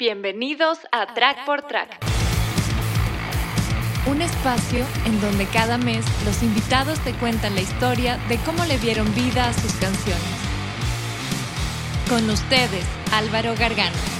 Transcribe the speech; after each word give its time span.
Bienvenidos 0.00 0.78
a 0.92 1.12
Track 1.12 1.44
por 1.44 1.60
Track. 1.60 1.90
Un 4.06 4.22
espacio 4.22 4.86
en 5.04 5.20
donde 5.20 5.44
cada 5.44 5.76
mes 5.76 6.06
los 6.24 6.42
invitados 6.42 6.98
te 7.00 7.12
cuentan 7.12 7.54
la 7.54 7.60
historia 7.60 8.16
de 8.30 8.38
cómo 8.38 8.64
le 8.64 8.78
dieron 8.78 9.14
vida 9.14 9.46
a 9.46 9.52
sus 9.52 9.74
canciones. 9.74 10.24
Con 12.08 12.30
ustedes, 12.30 12.86
Álvaro 13.12 13.54
Gargano. 13.58 14.19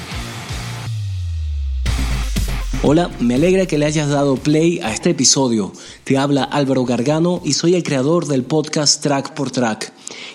Hola, 2.83 3.11
me 3.21 3.35
alegra 3.35 3.67
que 3.67 3.77
le 3.77 3.85
hayas 3.85 4.09
dado 4.09 4.37
play 4.37 4.79
a 4.79 4.91
este 4.91 5.11
episodio. 5.11 5.71
Te 6.05 6.17
habla 6.17 6.45
Álvaro 6.45 6.87
Gargano 6.87 7.43
y 7.45 7.53
soy 7.53 7.75
el 7.75 7.83
creador 7.83 8.27
del 8.27 8.43
podcast 8.43 9.03
Track 9.03 9.35
por 9.35 9.51
Track. 9.51 9.93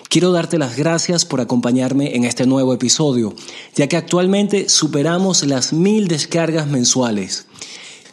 Quiero 0.08 0.30
darte 0.30 0.56
las 0.56 0.76
gracias 0.76 1.24
por 1.24 1.40
acompañarme 1.40 2.14
en 2.14 2.22
este 2.22 2.46
nuevo 2.46 2.72
episodio, 2.72 3.34
ya 3.74 3.88
que 3.88 3.96
actualmente 3.96 4.68
superamos 4.68 5.44
las 5.44 5.72
mil 5.72 6.06
descargas 6.06 6.68
mensuales. 6.68 7.46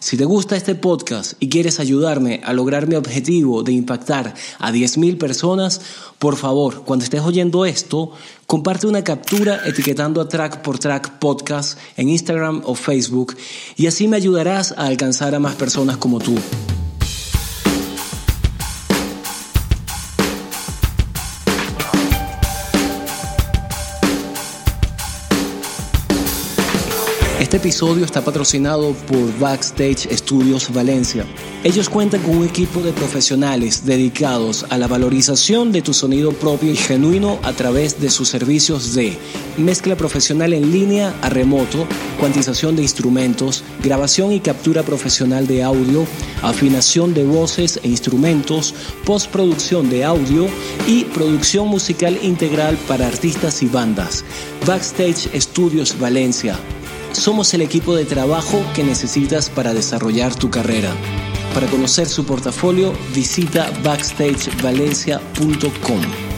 Si 0.03 0.17
te 0.17 0.25
gusta 0.25 0.57
este 0.57 0.75
podcast 0.75 1.35
y 1.39 1.47
quieres 1.47 1.79
ayudarme 1.79 2.41
a 2.43 2.51
lograr 2.51 2.87
mi 2.87 2.95
objetivo 2.95 3.63
de 3.63 3.71
impactar 3.71 4.33
a 4.59 4.69
10.000 4.69 5.17
personas, 5.17 5.79
por 6.19 6.35
favor, 6.35 6.83
cuando 6.83 7.05
estés 7.05 7.21
oyendo 7.21 7.63
esto, 7.63 8.11
comparte 8.45 8.85
una 8.85 9.05
captura 9.05 9.61
etiquetando 9.65 10.19
a 10.19 10.27
Track 10.27 10.61
por 10.61 10.77
Track 10.77 11.19
Podcast 11.19 11.79
en 11.95 12.09
Instagram 12.09 12.63
o 12.65 12.75
Facebook 12.75 13.37
y 13.77 13.87
así 13.87 14.09
me 14.09 14.17
ayudarás 14.17 14.73
a 14.73 14.87
alcanzar 14.87 15.35
a 15.35 15.39
más 15.39 15.55
personas 15.55 15.95
como 15.95 16.19
tú. 16.19 16.35
Este 27.53 27.67
episodio 27.67 28.03
está 28.03 28.25
patrocinado 28.25 28.93
por 28.93 29.39
Backstage 29.39 30.07
Studios 30.11 30.73
Valencia. 30.73 31.23
Ellos 31.63 31.87
cuentan 31.87 32.23
con 32.23 32.37
un 32.37 32.47
equipo 32.47 32.81
de 32.81 32.93
profesionales 32.93 33.85
dedicados 33.85 34.65
a 34.71 34.79
la 34.79 34.87
valorización 34.87 35.71
de 35.71 35.83
tu 35.83 35.93
sonido 35.93 36.31
propio 36.31 36.71
y 36.71 36.75
genuino 36.75 37.37
a 37.43 37.53
través 37.53 38.01
de 38.01 38.09
sus 38.09 38.29
servicios 38.29 38.95
de 38.95 39.15
mezcla 39.55 39.95
profesional 39.95 40.51
en 40.51 40.71
línea 40.71 41.13
a 41.21 41.29
remoto, 41.29 41.85
cuantización 42.19 42.75
de 42.75 42.81
instrumentos, 42.81 43.63
grabación 43.83 44.31
y 44.31 44.39
captura 44.39 44.81
profesional 44.81 45.45
de 45.45 45.61
audio, 45.61 46.07
afinación 46.41 47.13
de 47.13 47.23
voces 47.23 47.79
e 47.83 47.87
instrumentos, 47.87 48.73
postproducción 49.05 49.91
de 49.91 50.03
audio 50.05 50.47
y 50.87 51.03
producción 51.03 51.67
musical 51.67 52.17
integral 52.23 52.79
para 52.87 53.05
artistas 53.05 53.61
y 53.61 53.67
bandas. 53.67 54.25
Backstage 54.65 55.29
Studios 55.39 55.99
Valencia 55.99 56.57
somos 57.21 57.53
el 57.53 57.61
equipo 57.61 57.95
de 57.95 58.05
trabajo 58.05 58.63
que 58.73 58.83
necesitas 58.83 59.49
para 59.49 59.73
desarrollar 59.73 60.35
tu 60.35 60.49
carrera. 60.49 60.93
Para 61.53 61.67
conocer 61.67 62.07
su 62.07 62.25
portafolio, 62.25 62.93
visita 63.13 63.69
backstagevalencia.com. 63.83 66.32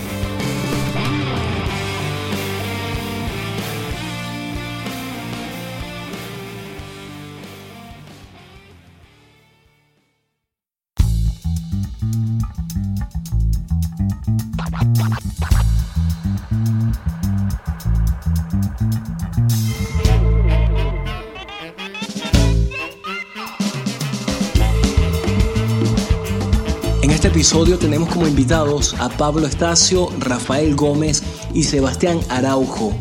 episodio 27.45 27.77
tenemos 27.77 28.09
como 28.09 28.27
invitados 28.27 28.95
a 28.97 29.08
Pablo 29.08 29.45
Estacio, 29.45 30.09
Rafael 30.17 30.75
Gómez 30.75 31.21
y 31.53 31.61
Sebastián 31.61 32.20
Araujo, 32.27 32.92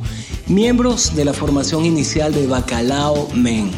miembros 0.48 1.16
de 1.16 1.24
la 1.24 1.32
formación 1.32 1.86
inicial 1.86 2.34
de 2.34 2.46
Bacalao 2.46 3.26
Men. 3.34 3.70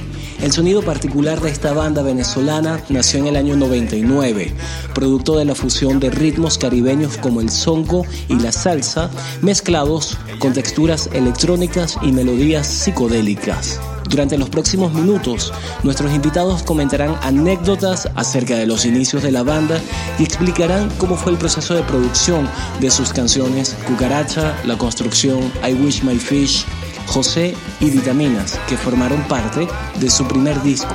El 0.42 0.50
sonido 0.50 0.82
particular 0.82 1.40
de 1.40 1.50
esta 1.50 1.72
banda 1.72 2.02
venezolana 2.02 2.82
nació 2.88 3.20
en 3.20 3.28
el 3.28 3.36
año 3.36 3.54
99, 3.54 4.52
producto 4.92 5.36
de 5.36 5.44
la 5.44 5.54
fusión 5.54 6.00
de 6.00 6.10
ritmos 6.10 6.58
caribeños 6.58 7.16
como 7.16 7.40
el 7.40 7.48
songo 7.48 8.04
y 8.28 8.34
la 8.34 8.50
salsa, 8.50 9.08
mezclados 9.42 10.18
con 10.40 10.52
texturas 10.52 11.08
electrónicas 11.12 11.96
y 12.02 12.10
melodías 12.10 12.66
psicodélicas. 12.66 13.78
Durante 14.08 14.38
los 14.38 14.48
próximos 14.48 14.92
minutos, 14.92 15.52
nuestros 15.82 16.12
invitados 16.12 16.62
comentarán 16.62 17.16
anécdotas 17.22 18.08
acerca 18.14 18.56
de 18.56 18.66
los 18.66 18.84
inicios 18.84 19.22
de 19.22 19.32
la 19.32 19.42
banda 19.42 19.80
y 20.18 20.24
explicarán 20.24 20.90
cómo 20.98 21.16
fue 21.16 21.32
el 21.32 21.38
proceso 21.38 21.74
de 21.74 21.82
producción 21.82 22.48
de 22.80 22.90
sus 22.90 23.12
canciones 23.12 23.76
Cucaracha, 23.86 24.56
La 24.64 24.78
Construcción, 24.78 25.52
I 25.66 25.74
Wish 25.74 26.02
My 26.02 26.16
Fish, 26.16 26.64
José 27.06 27.54
y 27.80 27.90
Vitaminas, 27.90 28.58
que 28.68 28.76
formaron 28.76 29.22
parte 29.28 29.66
de 29.98 30.10
su 30.10 30.26
primer 30.26 30.62
disco. 30.62 30.94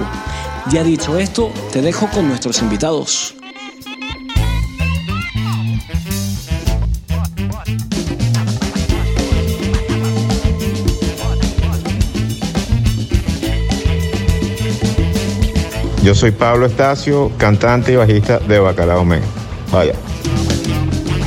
Ya 0.71 0.83
dicho 0.83 1.17
esto, 1.17 1.51
te 1.71 1.81
dejo 1.81 2.07
con 2.11 2.27
nuestros 2.27 2.61
invitados. 2.61 3.40
Yo 16.03 16.15
soy 16.15 16.31
Pablo 16.31 16.65
Estacio, 16.65 17.31
cantante 17.37 17.91
y 17.91 17.95
bajista 17.95 18.39
de 18.39 18.59
Bacalao 18.59 19.05
Men. 19.05 19.21
Vaya. 19.71 19.93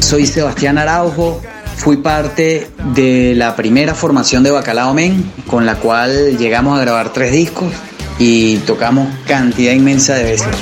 Soy 0.01 0.27
Sebastián 0.27 0.79
Araujo, 0.79 1.41
fui 1.77 1.99
parte 1.99 2.69
de 2.93 3.35
la 3.37 3.55
primera 3.55 3.95
formación 3.95 4.43
de 4.43 4.51
Bacalao 4.51 4.93
Men, 4.93 5.31
con 5.47 5.65
la 5.65 5.77
cual 5.77 6.37
llegamos 6.39 6.77
a 6.77 6.83
grabar 6.83 7.13
tres 7.13 7.31
discos 7.31 7.73
y 8.19 8.59
tocamos 8.59 9.09
cantidad 9.27 9.73
inmensa 9.73 10.15
de 10.15 10.25
veces 10.25 10.57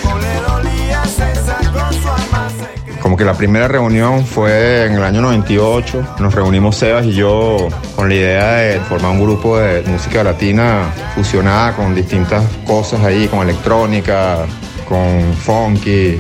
como 3.03 3.17
que 3.17 3.25
la 3.25 3.35
primera 3.35 3.67
reunión 3.67 4.25
fue 4.25 4.87
en 4.87 4.93
el 4.93 5.03
año 5.03 5.21
98. 5.23 6.15
Nos 6.21 6.35
reunimos 6.35 6.77
Sebas 6.77 7.05
y 7.05 7.13
yo 7.13 7.69
con 7.97 8.09
la 8.09 8.15
idea 8.15 8.53
de 8.55 8.81
formar 8.81 9.11
un 9.11 9.21
grupo 9.21 9.59
de 9.59 9.83
música 9.83 10.23
latina 10.23 10.93
fusionada 11.17 11.75
con 11.75 11.97
distintas 11.97 12.45
cosas 12.65 13.01
ahí, 13.01 13.27
con 13.27 13.43
electrónica, 13.43 14.47
con 14.89 15.35
funky. 15.35 16.17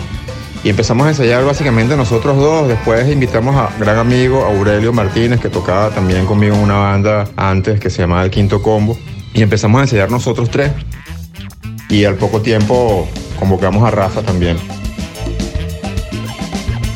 Y 0.65 0.69
empezamos 0.69 1.07
a 1.07 1.11
ensayar 1.11 1.45
básicamente 1.45 1.97
nosotros 1.97 2.37
dos. 2.37 2.67
Después 2.67 3.09
invitamos 3.09 3.55
a 3.55 3.71
gran 3.79 3.99
amigo 3.99 4.45
Aurelio 4.45 4.93
Martínez, 4.93 5.41
que 5.41 5.51
tocaba 5.51 5.91
también 5.91 6.27
conmigo 6.27 6.57
en 6.57 6.63
una 6.63 6.79
banda 6.79 7.29
antes 7.37 7.79
que 7.79 7.91
se 7.91 8.03
llamaba 8.03 8.25
El 8.25 8.31
Quinto 8.31 8.61
Combo. 8.61 8.99
Y 9.35 9.43
empezamos 9.43 9.79
a 9.79 9.83
ensayar 9.83 10.11
nosotros 10.11 10.51
tres. 10.51 10.73
Y 11.89 12.05
al 12.05 12.17
poco 12.17 12.43
tiempo 12.43 13.09
convocamos 13.39 13.85
a 13.85 13.93
Rafa 13.93 14.23
también. 14.23 14.57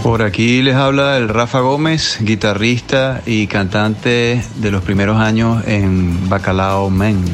Por 0.06 0.22
aquí 0.22 0.62
les 0.62 0.76
habla 0.76 1.16
el 1.16 1.28
Rafa 1.28 1.58
Gómez, 1.58 2.18
guitarrista 2.20 3.22
y 3.26 3.48
cantante 3.48 4.40
de 4.54 4.70
los 4.70 4.84
primeros 4.84 5.16
años 5.16 5.64
en 5.66 6.28
Bacalao 6.28 6.90
Men. 6.90 7.24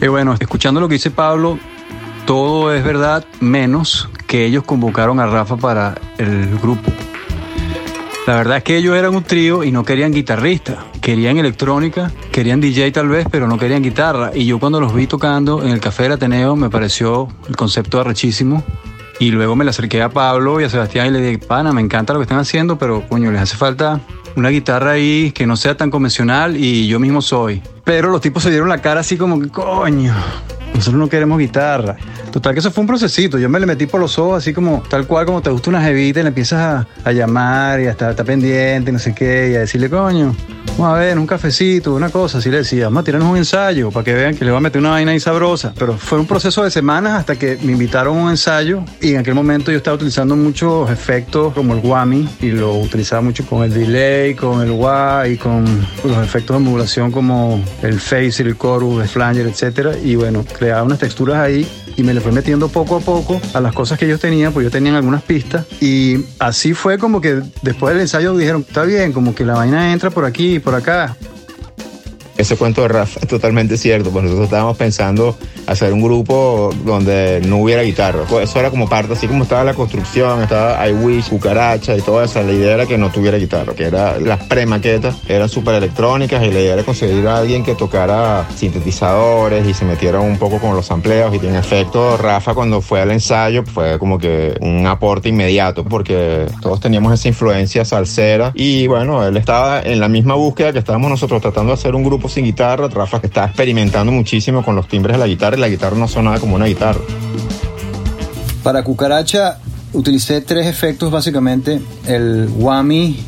Y 0.00 0.06
bueno, 0.06 0.34
escuchando 0.40 0.80
lo 0.80 0.88
que 0.88 0.94
dice 0.94 1.10
Pablo, 1.10 1.58
todo 2.24 2.74
es 2.74 2.82
verdad, 2.82 3.26
menos 3.40 4.08
que 4.26 4.46
ellos 4.46 4.64
convocaron 4.64 5.20
a 5.20 5.26
Rafa 5.26 5.58
para 5.58 5.96
el 6.16 6.58
grupo. 6.60 6.90
La 8.26 8.36
verdad 8.36 8.56
es 8.56 8.62
que 8.62 8.78
ellos 8.78 8.96
eran 8.96 9.14
un 9.14 9.24
trío 9.24 9.62
y 9.62 9.70
no 9.70 9.84
querían 9.84 10.12
guitarrista, 10.12 10.86
querían 11.02 11.36
electrónica, 11.36 12.10
querían 12.32 12.62
DJ 12.62 12.90
tal 12.90 13.10
vez, 13.10 13.26
pero 13.30 13.46
no 13.46 13.58
querían 13.58 13.82
guitarra. 13.82 14.30
Y 14.34 14.46
yo 14.46 14.58
cuando 14.58 14.80
los 14.80 14.94
vi 14.94 15.06
tocando 15.06 15.62
en 15.62 15.68
el 15.68 15.80
Café 15.80 16.04
del 16.04 16.12
Ateneo 16.12 16.56
me 16.56 16.70
pareció 16.70 17.28
el 17.46 17.54
concepto 17.54 18.00
arrechísimo 18.00 18.64
y 19.20 19.30
luego 19.30 19.54
me 19.54 19.64
le 19.64 19.70
acerqué 19.70 20.02
a 20.02 20.08
Pablo 20.08 20.60
y 20.60 20.64
a 20.64 20.70
Sebastián 20.70 21.06
y 21.08 21.10
le 21.10 21.20
dije, 21.20 21.38
pana, 21.38 21.72
me 21.72 21.82
encanta 21.82 22.14
lo 22.14 22.18
que 22.18 22.24
están 22.24 22.38
haciendo, 22.38 22.78
pero 22.78 23.06
coño, 23.06 23.30
les 23.30 23.42
hace 23.42 23.54
falta 23.54 24.00
una 24.34 24.48
guitarra 24.48 24.92
ahí 24.92 25.30
que 25.32 25.46
no 25.46 25.56
sea 25.56 25.76
tan 25.76 25.90
convencional 25.90 26.56
y 26.56 26.88
yo 26.88 26.98
mismo 26.98 27.20
soy. 27.20 27.62
Pero 27.84 28.10
los 28.10 28.22
tipos 28.22 28.42
se 28.42 28.50
dieron 28.50 28.70
la 28.70 28.78
cara 28.78 29.00
así 29.00 29.18
como 29.18 29.46
coño, 29.50 30.14
nosotros 30.74 30.98
no 30.98 31.08
queremos 31.10 31.38
guitarra. 31.38 31.96
Total 32.32 32.54
que 32.54 32.60
eso 32.60 32.70
fue 32.70 32.82
un 32.82 32.86
procesito. 32.86 33.38
Yo 33.38 33.48
me 33.48 33.58
le 33.58 33.66
metí 33.66 33.86
por 33.86 34.00
los 34.00 34.18
ojos 34.18 34.38
así 34.38 34.52
como 34.52 34.82
tal 34.88 35.06
cual 35.06 35.26
como 35.26 35.42
te 35.42 35.50
gusta 35.50 35.70
una 35.70 35.82
jevita 35.82 36.20
y 36.20 36.22
le 36.22 36.28
empiezas 36.28 36.86
a, 37.04 37.12
llamar 37.12 37.80
y 37.80 37.86
a 37.86 37.90
estar, 37.90 38.14
pendiente 38.24 38.90
y 38.90 38.92
no 38.92 38.98
sé 38.98 39.14
qué 39.14 39.50
y 39.52 39.56
a 39.56 39.60
decirle, 39.60 39.90
coño, 39.90 40.34
vamos 40.78 40.96
a 40.96 40.98
ver, 40.98 41.18
un 41.18 41.26
cafecito, 41.26 41.94
una 41.94 42.10
cosa, 42.10 42.38
así 42.38 42.50
le 42.50 42.58
decía, 42.58 42.84
vamos 42.84 43.00
a 43.00 43.04
tirarnos 43.04 43.30
un 43.30 43.36
ensayo 43.36 43.90
para 43.90 44.04
que 44.04 44.14
vean 44.14 44.36
que 44.36 44.44
le 44.44 44.50
va 44.50 44.58
a 44.58 44.60
meter 44.60 44.80
una 44.80 44.90
vaina 44.90 45.12
ahí 45.12 45.20
sabrosa. 45.20 45.72
Pero 45.76 45.96
fue 45.96 46.20
un 46.20 46.26
proceso 46.26 46.62
de 46.62 46.70
semanas 46.70 47.18
hasta 47.18 47.36
que 47.36 47.58
me 47.62 47.72
invitaron 47.72 48.18
a 48.18 48.22
un 48.22 48.30
ensayo 48.30 48.84
y 49.00 49.14
en 49.14 49.18
aquel 49.18 49.34
momento 49.34 49.72
yo 49.72 49.78
estaba 49.78 49.96
utilizando 49.96 50.36
muchos 50.36 50.90
efectos 50.90 51.52
como 51.54 51.74
el 51.74 51.80
whammy 51.80 52.28
y 52.40 52.50
lo 52.50 52.76
utilizaba 52.76 53.22
mucho 53.22 53.44
con 53.46 53.64
el 53.64 53.74
delay, 53.74 54.34
con 54.34 54.62
el 54.62 54.70
wah 54.70 55.26
y 55.26 55.36
con 55.36 55.64
los 56.04 56.18
efectos 56.18 56.58
de 56.58 56.64
modulación 56.64 57.10
como 57.10 57.62
el 57.82 57.98
face, 57.98 58.42
el 58.42 58.56
chorus, 58.56 59.02
el 59.02 59.08
flanger, 59.08 59.46
etcétera. 59.46 59.92
Y 60.02 60.14
bueno, 60.14 60.44
creaba 60.58 60.82
unas 60.82 60.98
texturas 60.98 61.38
ahí 61.38 61.66
y 61.96 62.02
me 62.02 62.14
le 62.20 62.24
fui 62.24 62.32
metiendo 62.32 62.68
poco 62.68 62.96
a 62.96 63.00
poco 63.00 63.40
a 63.54 63.60
las 63.60 63.72
cosas 63.72 63.98
que 63.98 64.04
ellos 64.04 64.20
tenían, 64.20 64.52
pues 64.52 64.64
yo 64.64 64.70
tenía 64.70 64.94
algunas 64.94 65.22
pistas 65.22 65.64
y 65.80 66.18
así 66.38 66.74
fue 66.74 66.98
como 66.98 67.22
que 67.22 67.40
después 67.62 67.94
del 67.94 68.02
ensayo 68.02 68.36
dijeron, 68.36 68.64
está 68.66 68.84
bien, 68.84 69.12
como 69.12 69.34
que 69.34 69.46
la 69.46 69.54
vaina 69.54 69.90
entra 69.90 70.10
por 70.10 70.26
aquí 70.26 70.56
y 70.56 70.58
por 70.58 70.74
acá. 70.74 71.16
Ese 72.40 72.56
cuento 72.56 72.80
de 72.80 72.88
Rafa 72.88 73.20
es 73.20 73.28
totalmente 73.28 73.76
cierto, 73.76 74.10
pues 74.10 74.24
nosotros 74.24 74.46
estábamos 74.46 74.74
pensando 74.78 75.36
hacer 75.66 75.92
un 75.92 76.00
grupo 76.00 76.70
donde 76.86 77.42
no 77.46 77.58
hubiera 77.58 77.82
guitarra. 77.82 78.24
Pues 78.26 78.48
eso 78.48 78.58
era 78.58 78.70
como 78.70 78.88
parte, 78.88 79.12
así 79.12 79.28
como 79.28 79.42
estaba 79.42 79.62
la 79.62 79.74
construcción, 79.74 80.42
estaba 80.42 80.88
I 80.88 80.92
Wish, 80.94 81.28
Cucaracha 81.28 81.94
y 81.94 82.00
toda 82.00 82.24
esa. 82.24 82.42
La 82.42 82.52
idea 82.52 82.72
era 82.72 82.86
que 82.86 82.96
no 82.96 83.10
tuviera 83.10 83.36
guitarra, 83.36 83.74
que 83.74 83.84
era 83.84 84.18
las 84.18 84.42
premaquetas 84.44 85.16
eran 85.28 85.50
súper 85.50 85.74
electrónicas 85.74 86.42
y 86.42 86.50
la 86.50 86.60
idea 86.60 86.72
era 86.72 86.82
conseguir 86.82 87.26
a 87.28 87.36
alguien 87.36 87.62
que 87.62 87.74
tocara 87.74 88.48
sintetizadores 88.54 89.66
y 89.68 89.74
se 89.74 89.84
metiera 89.84 90.20
un 90.20 90.38
poco 90.38 90.58
con 90.58 90.74
los 90.74 90.90
amplios 90.90 91.34
y 91.34 91.46
en 91.46 91.56
efecto 91.56 92.16
Rafa 92.16 92.54
cuando 92.54 92.80
fue 92.80 93.02
al 93.02 93.10
ensayo 93.10 93.64
fue 93.64 93.98
como 93.98 94.18
que 94.18 94.56
un 94.60 94.86
aporte 94.86 95.28
inmediato 95.28 95.84
porque 95.84 96.46
todos 96.62 96.80
teníamos 96.80 97.12
esa 97.12 97.28
influencia 97.28 97.84
salsera 97.84 98.52
y 98.54 98.86
bueno, 98.86 99.26
él 99.26 99.36
estaba 99.36 99.82
en 99.82 100.00
la 100.00 100.08
misma 100.08 100.34
búsqueda 100.36 100.72
que 100.72 100.78
estábamos 100.78 101.10
nosotros 101.10 101.42
tratando 101.42 101.72
de 101.72 101.74
hacer 101.74 101.94
un 101.94 102.04
grupo 102.04 102.29
sin 102.30 102.44
guitarra. 102.44 102.88
Rafa 102.88 103.20
que 103.20 103.26
estaba 103.26 103.46
experimentando 103.46 104.12
muchísimo 104.12 104.64
con 104.64 104.76
los 104.76 104.88
timbres 104.88 105.16
de 105.16 105.20
la 105.20 105.26
guitarra 105.26 105.56
y 105.56 105.60
la 105.60 105.68
guitarra 105.68 105.96
no 105.96 106.08
sonaba 106.08 106.38
como 106.38 106.56
una 106.56 106.66
guitarra. 106.66 107.00
Para 108.62 108.82
Cucaracha 108.84 109.58
utilicé 109.92 110.40
tres 110.40 110.66
efectos 110.66 111.10
básicamente, 111.10 111.80
el 112.06 112.48
Whammy 112.56 113.18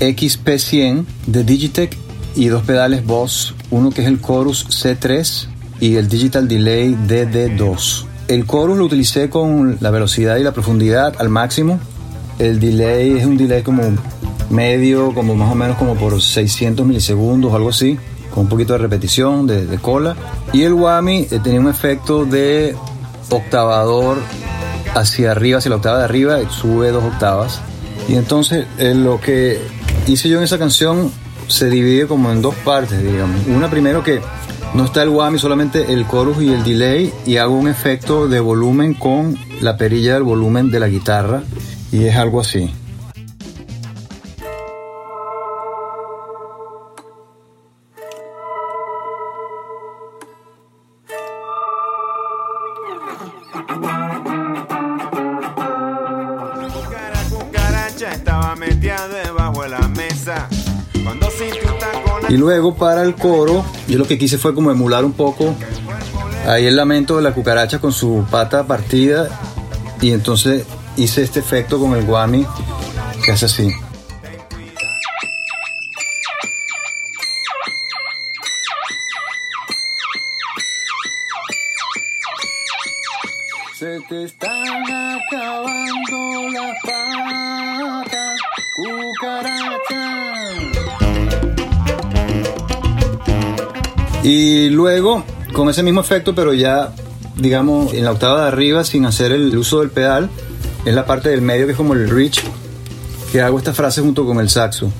XP100 0.00 1.04
de 1.26 1.44
Digitech 1.44 1.96
y 2.34 2.46
dos 2.46 2.62
pedales 2.62 3.04
Boss, 3.04 3.54
uno 3.70 3.90
que 3.90 4.02
es 4.02 4.08
el 4.08 4.20
Chorus 4.20 4.66
C3 4.68 5.46
y 5.80 5.96
el 5.96 6.08
Digital 6.08 6.48
Delay 6.48 6.94
DD2. 6.94 8.06
El 8.28 8.46
chorus 8.46 8.78
lo 8.78 8.84
utilicé 8.84 9.28
con 9.28 9.78
la 9.80 9.90
velocidad 9.90 10.36
y 10.36 10.42
la 10.42 10.52
profundidad 10.52 11.14
al 11.18 11.28
máximo. 11.28 11.80
El 12.38 12.60
delay 12.60 13.18
es 13.18 13.26
un 13.26 13.36
delay 13.36 13.62
como 13.62 13.82
medio, 14.48 15.12
como 15.12 15.34
más 15.34 15.52
o 15.52 15.54
menos 15.54 15.76
como 15.76 15.96
por 15.96 16.20
600 16.20 16.86
milisegundos, 16.86 17.52
algo 17.52 17.70
así 17.70 17.98
con 18.32 18.44
un 18.44 18.48
poquito 18.48 18.72
de 18.72 18.78
repetición, 18.78 19.46
de, 19.46 19.78
cola. 19.78 20.16
Y 20.52 20.62
el 20.62 20.72
whammy 20.74 21.28
eh, 21.30 21.40
tenía 21.42 21.60
un 21.60 21.68
efecto 21.68 22.24
de 22.24 22.76
octavador 23.30 24.18
hacia 24.94 25.32
arriba, 25.32 25.58
hacia 25.58 25.70
la 25.70 25.76
octava 25.76 25.98
de 25.98 26.04
arriba, 26.04 26.38
sube 26.50 26.90
dos 26.90 27.04
octavas. 27.04 27.60
Y 28.08 28.14
entonces 28.14 28.66
eh, 28.78 28.94
lo 28.94 29.20
que 29.20 29.60
hice 30.06 30.28
yo 30.28 30.38
en 30.38 30.44
esa 30.44 30.58
canción 30.58 31.12
se 31.48 31.70
divide 31.70 32.06
como 32.06 32.30
en 32.32 32.42
dos 32.42 32.54
partes, 32.56 33.02
digamos. 33.02 33.46
Una 33.46 33.70
primero 33.70 34.02
que 34.02 34.20
no 34.74 34.84
está 34.84 35.02
el 35.02 35.10
whammy, 35.10 35.38
solamente 35.38 35.92
el 35.92 36.08
chorus 36.08 36.42
y 36.42 36.52
el 36.52 36.64
delay, 36.64 37.12
y 37.26 37.36
hago 37.36 37.54
un 37.54 37.68
efecto 37.68 38.26
de 38.28 38.40
volumen 38.40 38.94
con 38.94 39.36
la 39.60 39.76
perilla 39.76 40.14
del 40.14 40.22
volumen 40.22 40.70
de 40.70 40.80
la 40.80 40.88
guitarra, 40.88 41.42
y 41.90 42.04
es 42.04 42.16
algo 42.16 42.40
así. 42.40 42.70
Luego 62.62 62.76
para 62.76 63.02
el 63.02 63.16
coro, 63.16 63.64
yo 63.88 63.98
lo 63.98 64.06
que 64.06 64.16
quise 64.16 64.38
fue 64.38 64.54
como 64.54 64.70
emular 64.70 65.04
un 65.04 65.14
poco 65.14 65.52
ahí 66.46 66.66
el 66.66 66.76
lamento 66.76 67.16
de 67.16 67.22
la 67.22 67.34
cucaracha 67.34 67.80
con 67.80 67.92
su 67.92 68.24
pata 68.30 68.68
partida 68.68 69.28
y 70.00 70.12
entonces 70.12 70.64
hice 70.96 71.24
este 71.24 71.40
efecto 71.40 71.80
con 71.80 71.94
el 71.94 72.04
guami 72.04 72.46
que 73.24 73.32
hace 73.32 73.46
así. 73.46 73.68
Se 83.76 83.98
te 84.08 84.22
están 84.22 84.84
acabando 84.84 86.48
las 86.52 86.76
patas, 86.84 88.38
cucaracha. 88.76 90.22
Y 94.22 94.68
luego, 94.68 95.24
con 95.52 95.68
ese 95.68 95.82
mismo 95.82 96.00
efecto, 96.00 96.34
pero 96.34 96.54
ya, 96.54 96.92
digamos, 97.36 97.92
en 97.92 98.04
la 98.04 98.12
octava 98.12 98.42
de 98.42 98.48
arriba, 98.48 98.84
sin 98.84 99.04
hacer 99.04 99.32
el 99.32 99.56
uso 99.56 99.80
del 99.80 99.90
pedal, 99.90 100.30
es 100.84 100.94
la 100.94 101.06
parte 101.06 101.28
del 101.28 101.42
medio 101.42 101.66
que 101.66 101.72
es 101.72 101.76
como 101.76 101.94
el 101.94 102.08
reach, 102.08 102.40
que 103.32 103.40
hago 103.40 103.58
esta 103.58 103.72
frase 103.72 104.00
junto 104.00 104.24
con 104.24 104.38
el 104.38 104.48
saxo, 104.48 104.92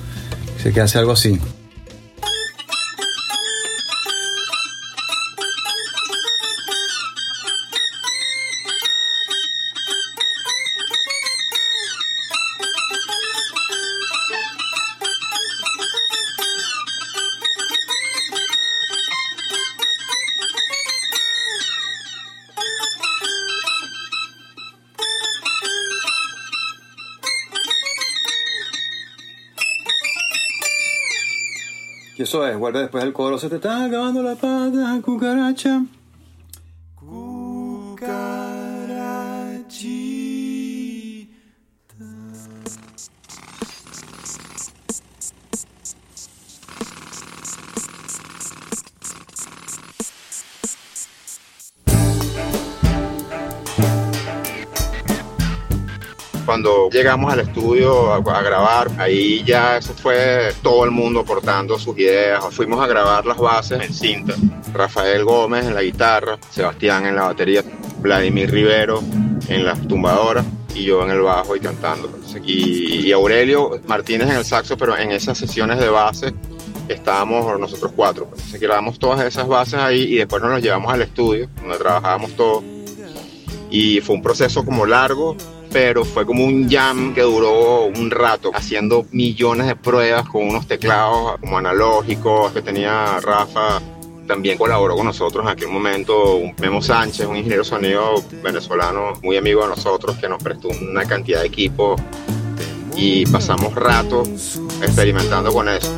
que 0.73 0.81
hace 0.81 0.97
algo 0.97 1.11
así. 1.11 1.39
Eso 32.33 32.47
es, 32.47 32.57
vuelve 32.57 32.79
después 32.79 33.03
el 33.03 33.13
coro, 33.13 33.37
se 33.37 33.47
te 33.47 33.57
está 33.57 33.85
acabando 33.85 34.23
la 34.23 34.33
pata, 34.33 34.99
cucaracha. 35.03 35.83
Cuando 56.53 56.87
llegamos 56.91 57.33
al 57.33 57.39
estudio 57.39 58.13
a, 58.13 58.41
grabar, 58.43 58.87
ahí 58.99 59.43
ya 59.43 59.77
eso 59.77 59.91
fue 59.95 60.53
todo 60.61 60.85
el 60.85 60.91
mundo 60.91 61.21
aportando 61.21 61.79
sus 61.79 61.97
ideas. 61.97 62.43
Fuimos 62.51 62.79
a 62.79 62.85
grabar 62.85 63.25
las 63.25 63.39
bases 63.39 63.81
en 63.81 63.91
cinta. 63.91 64.35
Rafael 64.71 65.25
Gómez 65.25 65.65
en 65.65 65.73
la 65.73 65.81
guitarra, 65.81 66.37
Sebastián 66.51 67.07
en 67.07 67.15
la 67.15 67.23
batería, 67.23 67.63
Vladimir 68.01 68.51
Rivero 68.51 69.01
en 69.47 69.65
las 69.65 69.81
tumbadoras 69.87 70.45
y 70.75 70.83
yo 70.83 71.03
en 71.03 71.09
el 71.09 71.21
bajo 71.21 71.55
y 71.55 71.59
cantando. 71.59 72.11
Y, 72.45 73.11
Aurelio 73.11 73.81
Martínez 73.87 74.29
en 74.29 74.35
el 74.35 74.45
saxo, 74.45 74.77
pero 74.77 74.95
en 74.95 75.11
esas 75.11 75.35
sesiones 75.35 75.79
de 75.79 75.89
base 75.89 76.35
estábamos 76.87 77.59
nosotros 77.59 77.93
cuatro. 77.95 78.25
Entonces 78.25 78.61
grabamos 78.61 78.99
todas 78.99 79.25
esas 79.25 79.47
bases 79.47 79.79
ahí 79.79 80.03
y 80.03 80.15
después 80.17 80.39
nos 80.43 80.51
las 80.51 80.61
llevamos 80.61 80.93
al 80.93 81.01
estudio, 81.01 81.49
donde 81.59 81.79
trabajábamos 81.79 82.33
todos. 82.33 82.63
Y 83.71 84.01
fue 84.01 84.13
un 84.13 84.21
proceso 84.21 84.63
como 84.63 84.85
largo, 84.85 85.35
pero 85.73 86.05
fue 86.05 86.23
como 86.23 86.45
un 86.45 86.69
jam 86.69 87.15
que 87.15 87.21
duró 87.21 87.85
un 87.85 88.11
rato, 88.11 88.51
haciendo 88.53 89.07
millones 89.11 89.65
de 89.65 89.75
pruebas 89.75 90.29
con 90.29 90.47
unos 90.47 90.67
teclados 90.67 91.39
como 91.39 91.57
analógicos 91.57 92.53
que 92.53 92.61
tenía 92.61 93.19
Rafa. 93.19 93.81
También 94.27 94.57
colaboró 94.57 94.95
con 94.95 95.07
nosotros 95.07 95.43
en 95.43 95.49
aquel 95.49 95.67
momento 95.67 96.39
Memo 96.61 96.81
Sánchez, 96.81 97.25
un 97.25 97.35
ingeniero 97.35 97.63
sonido 97.63 98.23
venezolano 98.43 99.13
muy 99.23 99.35
amigo 99.35 99.63
de 99.63 99.69
nosotros, 99.69 100.15
que 100.17 100.29
nos 100.29 100.41
prestó 100.41 100.69
una 100.69 101.05
cantidad 101.05 101.41
de 101.41 101.47
equipo 101.47 101.95
y 102.95 103.25
pasamos 103.25 103.73
rato 103.73 104.23
experimentando 104.81 105.51
con 105.51 105.67
eso. 105.67 105.91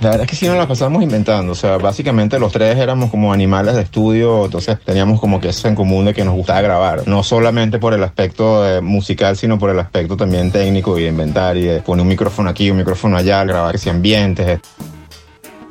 La 0.00 0.08
verdad 0.08 0.24
es 0.24 0.30
que 0.30 0.36
sí 0.36 0.46
nos 0.46 0.56
la 0.56 0.66
pasamos 0.66 1.02
inventando, 1.02 1.52
o 1.52 1.54
sea, 1.54 1.76
básicamente 1.76 2.38
los 2.38 2.50
tres 2.52 2.78
éramos 2.78 3.10
como 3.10 3.34
animales 3.34 3.74
de 3.74 3.82
estudio, 3.82 4.46
entonces 4.46 4.78
teníamos 4.82 5.20
como 5.20 5.42
que 5.42 5.50
eso 5.50 5.68
en 5.68 5.74
común 5.74 6.06
de 6.06 6.14
que 6.14 6.24
nos 6.24 6.34
gustaba 6.34 6.62
grabar, 6.62 7.06
no 7.06 7.22
solamente 7.22 7.78
por 7.78 7.92
el 7.92 8.02
aspecto 8.02 8.66
eh, 8.66 8.80
musical, 8.80 9.36
sino 9.36 9.58
por 9.58 9.68
el 9.68 9.78
aspecto 9.78 10.16
también 10.16 10.50
técnico 10.50 10.98
y 10.98 11.06
inventar 11.06 11.58
y 11.58 11.64
de 11.64 11.80
poner 11.82 12.02
un 12.02 12.08
micrófono 12.08 12.48
aquí, 12.48 12.70
un 12.70 12.78
micrófono 12.78 13.18
allá, 13.18 13.44
grabar 13.44 13.74
ese 13.74 13.90
ambientes. 13.90 14.60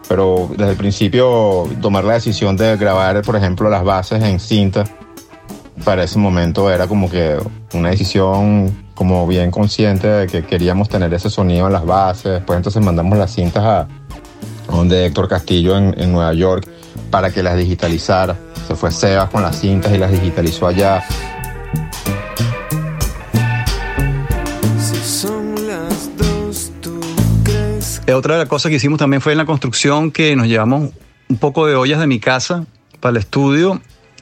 Pero 0.07 0.47
desde 0.55 0.71
el 0.71 0.77
principio 0.77 1.67
tomar 1.81 2.03
la 2.03 2.13
decisión 2.13 2.55
de 2.55 2.77
grabar, 2.77 3.23
por 3.23 3.35
ejemplo, 3.35 3.67
las 3.67 3.83
bases 3.83 4.23
en 4.23 4.39
cinta, 4.39 4.83
para 5.83 6.03
ese 6.03 6.19
momento 6.19 6.69
era 6.71 6.85
como 6.85 7.09
que 7.09 7.37
una 7.73 7.89
decisión 7.89 8.85
como 8.93 9.25
bien 9.25 9.49
consciente 9.49 10.07
de 10.07 10.27
que 10.27 10.43
queríamos 10.43 10.87
tener 10.89 11.11
ese 11.13 11.29
sonido 11.29 11.67
en 11.67 11.73
las 11.73 11.85
bases. 11.85 12.41
Pues 12.45 12.57
entonces 12.57 12.83
mandamos 12.83 13.17
las 13.17 13.33
cintas 13.33 13.63
a, 13.63 13.87
donde 14.69 15.05
Héctor 15.05 15.27
Castillo 15.27 15.77
en, 15.77 16.11
Nueva 16.11 16.33
York 16.33 16.67
para 17.09 17.31
que 17.31 17.43
las 17.43 17.57
digitalizara. 17.57 18.37
Se 18.67 18.75
fue 18.75 18.91
Sebas 18.91 19.29
con 19.29 19.41
las 19.41 19.59
cintas 19.59 19.93
y 19.93 19.97
las 19.97 20.11
digitalizó 20.11 20.67
allá. 20.67 21.03
Eh, 28.05 28.13
otra 28.13 28.33
de 28.33 28.39
las 28.39 28.49
cosas 28.49 28.69
que 28.69 28.77
hicimos 28.77 28.97
también 28.97 29.21
fue 29.21 29.33
en 29.33 29.37
la 29.37 29.45
construcción 29.45 30.11
que 30.11 30.35
nos 30.35 30.47
llevamos 30.47 30.89
un 31.29 31.37
poco 31.37 31.67
de 31.67 31.75
ollas 31.75 31.99
de 31.99 32.07
mi 32.07 32.19
casa 32.19 32.65
para 32.99 33.11
el 33.11 33.17
estudio 33.17 33.81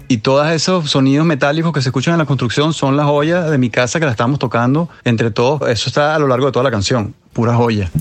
y 0.10 0.18
todos 0.18 0.50
esos 0.52 0.90
sonidos 0.90 1.26
metálicos 1.26 1.74
que 1.74 1.82
se 1.82 1.90
escuchan 1.90 2.14
en 2.14 2.18
la 2.18 2.26
construcción 2.26 2.74
son 2.74 2.96
las 2.96 3.08
ollas 3.08 3.50
de 3.50 3.58
mi 3.58 3.70
casa 3.70 4.00
que 4.00 4.06
la 4.06 4.12
estamos 4.12 4.40
tocando 4.40 4.90
entre 5.04 5.32
todos. 5.32 5.70
Eso 5.70 5.90
está 5.90 6.16
a 6.16 6.20
lo 6.20 6.28
largo 6.28 6.48
de 6.48 6.52
toda 6.52 6.64
la 6.64 6.72
canción, 6.72 7.14
puras 7.34 7.56
joyas. 7.56 7.92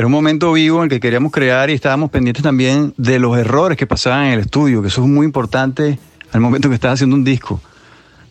Era 0.00 0.06
un 0.06 0.12
momento 0.12 0.50
vivo 0.54 0.78
en 0.78 0.84
el 0.84 0.88
que 0.88 0.98
queríamos 0.98 1.30
crear 1.30 1.68
y 1.68 1.74
estábamos 1.74 2.10
pendientes 2.10 2.42
también 2.42 2.94
de 2.96 3.18
los 3.18 3.36
errores 3.36 3.76
que 3.76 3.86
pasaban 3.86 4.28
en 4.28 4.32
el 4.32 4.40
estudio, 4.40 4.80
que 4.80 4.88
eso 4.88 5.02
es 5.02 5.06
muy 5.06 5.26
importante 5.26 5.98
al 6.32 6.40
momento 6.40 6.70
que 6.70 6.74
estás 6.74 6.94
haciendo 6.94 7.16
un 7.16 7.22
disco. 7.22 7.60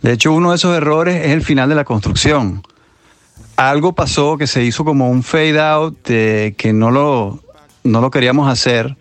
De 0.02 0.12
hecho, 0.12 0.34
uno 0.34 0.50
de 0.50 0.56
esos 0.56 0.76
errores 0.76 1.24
es 1.24 1.32
el 1.32 1.44
final 1.44 1.70
de 1.70 1.76
la 1.76 1.84
construcción. 1.84 2.64
Algo 3.56 3.94
pasó 3.94 4.36
que 4.36 4.48
se 4.48 4.64
hizo 4.64 4.84
como 4.84 5.12
un 5.12 5.22
fade 5.22 5.60
out 5.60 5.96
que 6.02 6.72
no 6.74 6.90
lo, 6.90 7.40
no 7.84 8.02
lo 8.02 8.10
queríamos 8.10 8.50
hacer 8.50 8.98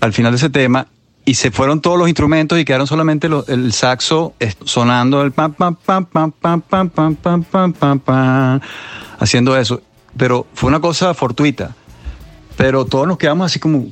al 0.00 0.12
final 0.12 0.30
de 0.30 0.36
ese 0.36 0.50
tema 0.50 0.86
y 1.24 1.34
se 1.34 1.50
fueron 1.50 1.80
todos 1.80 1.98
los 1.98 2.06
instrumentos 2.06 2.56
y 2.56 2.64
quedaron 2.64 2.86
solamente 2.86 3.28
el 3.48 3.72
saxo 3.72 4.34
sonando 4.64 5.22
el 5.22 5.32
pam 5.32 5.54
pam 5.54 5.74
pam 5.74 6.04
pam 6.06 6.30
pam 6.30 6.60
pam 6.62 7.16
pam 7.16 7.72
pam 7.72 7.98
pam 7.98 8.60
haciendo 9.18 9.56
eso 9.56 9.82
pero 10.16 10.46
fue 10.54 10.68
una 10.68 10.80
cosa 10.80 11.14
fortuita. 11.14 11.74
Pero 12.56 12.84
todos 12.84 13.06
nos 13.06 13.18
quedamos 13.18 13.46
así 13.46 13.58
como, 13.58 13.86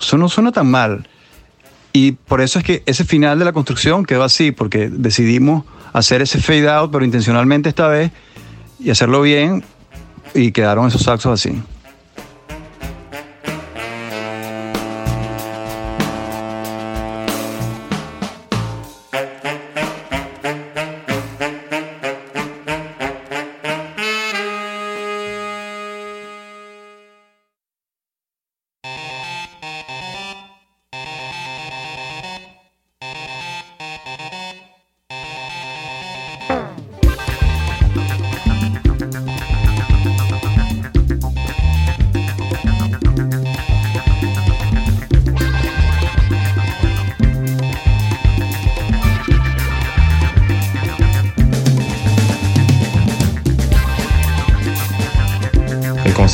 eso 0.00 0.18
no 0.18 0.28
suena 0.28 0.52
tan 0.52 0.70
mal. 0.70 1.08
Y 1.92 2.12
por 2.12 2.40
eso 2.40 2.58
es 2.58 2.64
que 2.64 2.82
ese 2.86 3.04
final 3.04 3.38
de 3.38 3.44
la 3.44 3.52
construcción 3.52 4.04
quedó 4.04 4.24
así, 4.24 4.50
porque 4.50 4.88
decidimos 4.90 5.64
hacer 5.92 6.20
ese 6.20 6.40
fade 6.40 6.68
out, 6.68 6.90
pero 6.90 7.04
intencionalmente 7.04 7.68
esta 7.68 7.88
vez, 7.88 8.10
y 8.78 8.90
hacerlo 8.90 9.22
bien, 9.22 9.64
y 10.34 10.52
quedaron 10.52 10.88
esos 10.88 11.02
saxos 11.02 11.32
así. 11.32 11.62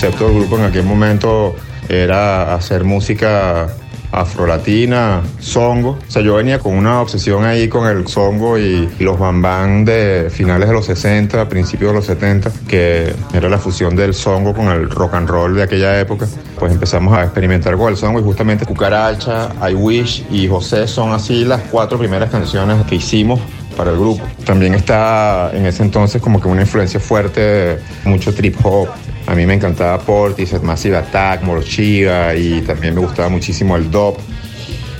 Concepto 0.02 0.26
del 0.26 0.38
grupo 0.40 0.58
en 0.58 0.64
aquel 0.64 0.82
momento 0.82 1.54
era 1.88 2.54
hacer 2.54 2.82
música 2.82 3.68
afrolatina, 4.10 5.22
songo. 5.38 5.90
O 5.90 6.10
sea, 6.10 6.22
yo 6.22 6.34
venía 6.34 6.58
con 6.58 6.74
una 6.74 7.00
obsesión 7.00 7.44
ahí 7.44 7.68
con 7.68 7.86
el 7.86 8.08
songo 8.08 8.58
y, 8.58 8.88
los 8.98 9.16
bambán 9.16 9.84
de 9.84 10.28
finales 10.28 10.66
de 10.66 10.74
los 10.74 10.86
60, 10.86 11.48
principios 11.48 11.92
de 11.92 11.94
los 11.98 12.06
70, 12.06 12.50
que 12.66 13.14
era 13.32 13.48
la 13.48 13.58
fusión 13.58 13.94
del 13.94 14.12
songo 14.12 14.52
con 14.52 14.66
el 14.66 14.90
rock 14.90 15.14
and 15.14 15.28
roll 15.28 15.54
de 15.54 15.62
aquella 15.62 16.00
época. 16.00 16.26
Pues 16.58 16.72
empezamos 16.72 17.16
a 17.16 17.22
experimentar 17.22 17.76
con 17.76 17.88
el 17.88 17.96
songo 17.96 18.18
y 18.18 18.24
justamente 18.24 18.66
Cucaracha, 18.66 19.50
I 19.70 19.74
Wish 19.74 20.26
y 20.32 20.48
José 20.48 20.88
son 20.88 21.12
así 21.12 21.44
las 21.44 21.60
cuatro 21.70 21.96
primeras 21.96 22.28
canciones 22.28 22.84
que 22.86 22.96
hicimos 22.96 23.38
para 23.76 23.92
el 23.92 23.98
grupo. 23.98 24.24
También 24.44 24.74
está 24.74 25.52
en 25.54 25.64
ese 25.64 25.84
entonces 25.84 26.20
como 26.20 26.40
que 26.40 26.48
una 26.48 26.62
influencia 26.62 26.98
fuerte, 26.98 27.78
mucho 28.04 28.34
trip 28.34 28.56
hop, 28.64 28.88
a 29.32 29.34
mí 29.34 29.46
me 29.46 29.54
encantaba 29.54 29.98
Portis, 29.98 30.62
Massive 30.62 30.98
Attack, 30.98 31.42
Morchiga 31.42 32.36
y 32.36 32.60
también 32.60 32.94
me 32.94 33.00
gustaba 33.00 33.30
muchísimo 33.30 33.76
el 33.76 33.90
Dop. 33.90 34.18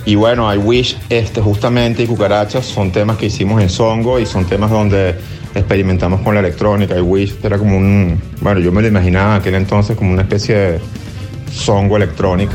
Y 0.06 0.14
bueno, 0.14 0.52
I 0.52 0.56
Wish, 0.56 0.96
este, 1.10 1.42
justamente 1.42 2.02
y 2.02 2.06
Cucarachas 2.06 2.64
son 2.64 2.90
temas 2.90 3.18
que 3.18 3.26
hicimos 3.26 3.60
en 3.60 3.68
Songo 3.68 4.18
y 4.18 4.24
son 4.24 4.46
temas 4.46 4.70
donde 4.70 5.16
experimentamos 5.54 6.22
con 6.22 6.32
la 6.32 6.40
electrónica. 6.40 6.96
I 6.96 7.02
Wish 7.02 7.34
era 7.42 7.58
como 7.58 7.76
un, 7.76 8.18
bueno, 8.40 8.58
yo 8.60 8.72
me 8.72 8.80
lo 8.80 8.88
imaginaba 8.88 9.34
en 9.34 9.40
aquel 9.42 9.54
entonces 9.54 9.98
como 9.98 10.14
una 10.14 10.22
especie 10.22 10.56
de 10.56 10.80
songo 11.52 11.98
electrónico. 11.98 12.54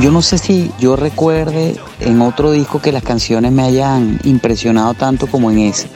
Yo 0.00 0.10
no 0.10 0.22
sé 0.22 0.38
si 0.38 0.70
yo 0.78 0.96
recuerde 0.96 1.76
en 2.00 2.20
otro 2.20 2.52
disco 2.52 2.80
que 2.80 2.92
las 2.92 3.02
canciones 3.02 3.52
me 3.52 3.62
hayan 3.62 4.18
impresionado 4.24 4.94
tanto 4.94 5.26
como 5.26 5.50
en 5.50 5.58
ese. 5.58 5.88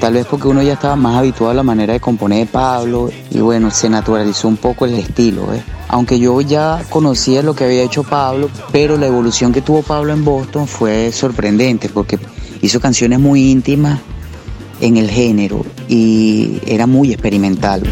Tal 0.00 0.14
vez 0.14 0.26
porque 0.26 0.48
uno 0.48 0.62
ya 0.62 0.74
estaba 0.74 0.96
más 0.96 1.16
habituado 1.16 1.50
a 1.50 1.54
la 1.54 1.62
manera 1.62 1.92
de 1.92 2.00
componer 2.00 2.46
Pablo 2.48 3.10
y 3.30 3.38
bueno, 3.38 3.70
se 3.70 3.88
naturalizó 3.88 4.48
un 4.48 4.56
poco 4.56 4.84
el 4.84 4.94
estilo. 4.94 5.46
Aunque 5.88 6.18
yo 6.18 6.40
ya 6.40 6.82
conocía 6.90 7.42
lo 7.42 7.54
que 7.54 7.64
había 7.64 7.82
hecho 7.82 8.02
Pablo, 8.02 8.50
pero 8.72 8.96
la 8.96 9.06
evolución 9.06 9.52
que 9.52 9.62
tuvo 9.62 9.82
Pablo 9.82 10.12
en 10.12 10.24
Boston 10.24 10.66
fue 10.66 11.12
sorprendente 11.12 11.88
porque 11.88 12.18
hizo 12.60 12.80
canciones 12.80 13.20
muy 13.20 13.50
íntimas 13.50 14.00
en 14.80 14.96
el 14.96 15.10
género 15.10 15.64
y 15.88 16.60
era 16.66 16.86
muy 16.86 17.12
experimental. 17.12 17.82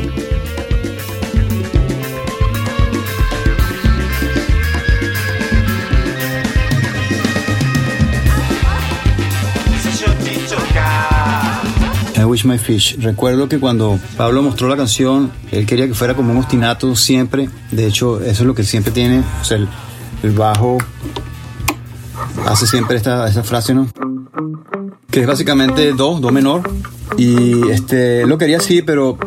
I 12.17 12.25
Wish 12.25 12.45
My 12.45 12.59
Fish. 12.59 12.97
Recuerdo 13.01 13.49
que 13.49 13.59
cuando 13.59 13.99
Pablo 14.17 14.43
mostró 14.43 14.69
la 14.69 14.77
canción, 14.77 15.33
él 15.51 15.67
quería 15.67 15.89
que 15.89 15.95
fuera 15.95 16.15
como 16.15 16.33
un 16.33 16.39
ostinato 16.39 16.95
siempre. 16.95 17.49
De 17.73 17.87
hecho, 17.87 18.21
eso 18.21 18.43
es 18.43 18.47
lo 18.47 18.55
que 18.55 18.63
siempre 18.63 18.93
tiene. 18.93 19.21
O 19.21 19.55
el, 19.55 20.33
bajo 20.33 20.79
hace 22.47 22.67
siempre 22.67 22.97
esta, 22.97 23.27
esta 23.27 23.43
frase, 23.43 23.75
¿no? 23.75 23.89
que 25.13 25.21
es 25.21 25.27
básicamente 25.27 25.93
do, 25.93 26.19
do 26.19 26.33
menor. 26.33 26.63
Y 27.17 27.69
este, 27.71 28.27
lo 28.27 28.39
quería 28.39 28.59
así, 28.59 28.83
pero 28.83 29.19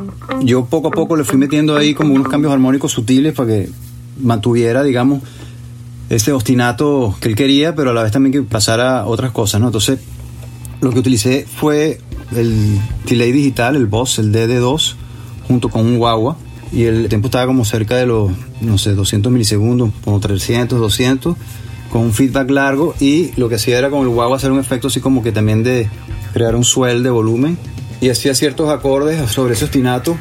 yo 0.41 0.65
poco 0.65 0.89
a 0.89 0.91
poco 0.91 1.15
le 1.15 1.23
fui 1.23 1.37
metiendo 1.37 1.75
ahí 1.75 1.93
como 1.93 2.13
unos 2.13 2.27
cambios 2.27 2.53
armónicos 2.53 2.91
sutiles 2.91 3.33
para 3.33 3.49
que 3.49 3.69
mantuviera, 4.19 4.83
digamos, 4.83 5.21
ese 6.09 6.31
ostinato 6.31 7.15
que 7.19 7.29
él 7.29 7.35
quería, 7.35 7.75
pero 7.75 7.91
a 7.91 7.93
la 7.93 8.03
vez 8.03 8.11
también 8.11 8.33
que 8.33 8.41
pasara 8.41 9.05
otras 9.05 9.31
cosas, 9.31 9.61
¿no? 9.61 9.67
Entonces, 9.67 9.99
lo 10.81 10.91
que 10.91 10.99
utilicé 10.99 11.45
fue 11.45 11.99
el 12.35 12.79
delay 13.05 13.31
digital, 13.31 13.75
el 13.75 13.85
Boss, 13.85 14.19
el 14.19 14.31
DD2, 14.31 14.95
junto 15.47 15.69
con 15.69 15.85
un 15.85 15.97
guagua. 15.97 16.37
Y 16.71 16.83
el 16.83 17.07
tiempo 17.07 17.27
estaba 17.27 17.45
como 17.45 17.63
cerca 17.63 17.95
de 17.95 18.05
los, 18.05 18.31
no 18.61 18.77
sé, 18.77 18.93
200 18.93 19.31
milisegundos, 19.31 19.91
como 20.03 20.19
300, 20.19 20.79
200 20.79 21.35
con 21.91 22.01
un 22.01 22.13
feedback 22.13 22.49
largo 22.49 22.93
y 22.99 23.31
lo 23.37 23.47
que 23.47 23.55
hacía 23.55 23.77
era 23.77 23.89
con 23.89 24.01
el 24.01 24.09
guagua 24.09 24.35
hacer 24.35 24.51
un 24.51 24.59
efecto 24.59 24.87
así 24.87 24.99
como 24.99 25.23
que 25.23 25.31
también 25.31 25.63
de 25.63 25.87
crear 26.33 26.55
un 26.55 26.65
swell 26.65 27.03
de 27.03 27.09
volumen 27.09 27.57
y 28.01 28.09
hacía 28.09 28.33
ciertos 28.35 28.69
acordes 28.69 29.29
sobre 29.31 29.53
ese 29.53 29.65
ostinato 29.65 30.17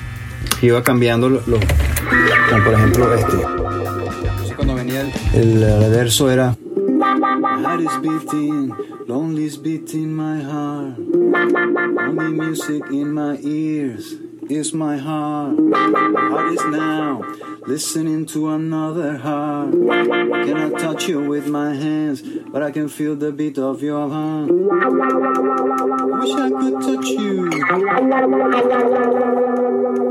iba 0.63 0.83
cambiando 0.83 1.29
los, 1.29 1.43
como 1.45 2.65
por 2.65 2.75
ejemplo 2.75 3.15
este. 3.15 3.37
Entonces 3.37 4.57
cuando 4.57 4.75
venía 4.75 5.03
el, 5.35 5.63
el, 5.63 5.91
verso 5.91 6.31
era 6.31 6.57
heart 7.03 7.81
is 7.81 7.97
beating, 7.99 8.75
lonely 9.07 9.45
is 9.45 9.57
beating 9.57 10.13
my 10.15 10.41
heart. 10.41 10.99
Only 10.99 12.33
music 12.33 12.83
in 12.91 13.13
my 13.13 13.39
ears 13.43 14.15
is 14.49 14.73
my 14.73 14.97
heart. 14.97 15.57
Heart 15.73 16.53
is 16.53 16.65
now 16.67 17.23
listening 17.67 18.27
to 18.27 18.51
another 18.51 19.17
heart. 19.17 19.75
I 19.75 20.45
cannot 20.45 20.81
touch 20.81 21.09
you 21.09 21.21
with 21.21 21.47
my 21.47 21.75
hands, 21.75 22.23
but 22.23 22.63
I 22.63 22.71
can 22.71 22.89
feel 22.89 23.17
the 23.17 23.33
beat 23.33 23.59
of 23.59 23.83
your 23.83 24.09
heart. 24.09 24.51
Wish 26.25 26.33
I 26.37 26.49
could 26.49 26.81
touch 26.81 27.09
you. 27.21 27.51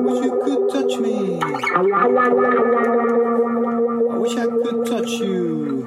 Wish 0.05 0.20
you 0.24 0.32
could 0.46 0.62
touch 0.70 0.93
me. 1.00 1.15
I 1.34 1.77
wish 4.20 4.38
I 4.38 4.46
could 4.46 4.86
touch 4.86 5.10
you. 5.10 5.84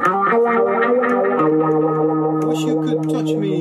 Wish 2.43 2.63
you 2.67 2.75
could 2.83 3.03
touch 3.09 3.33
me. 3.37 3.55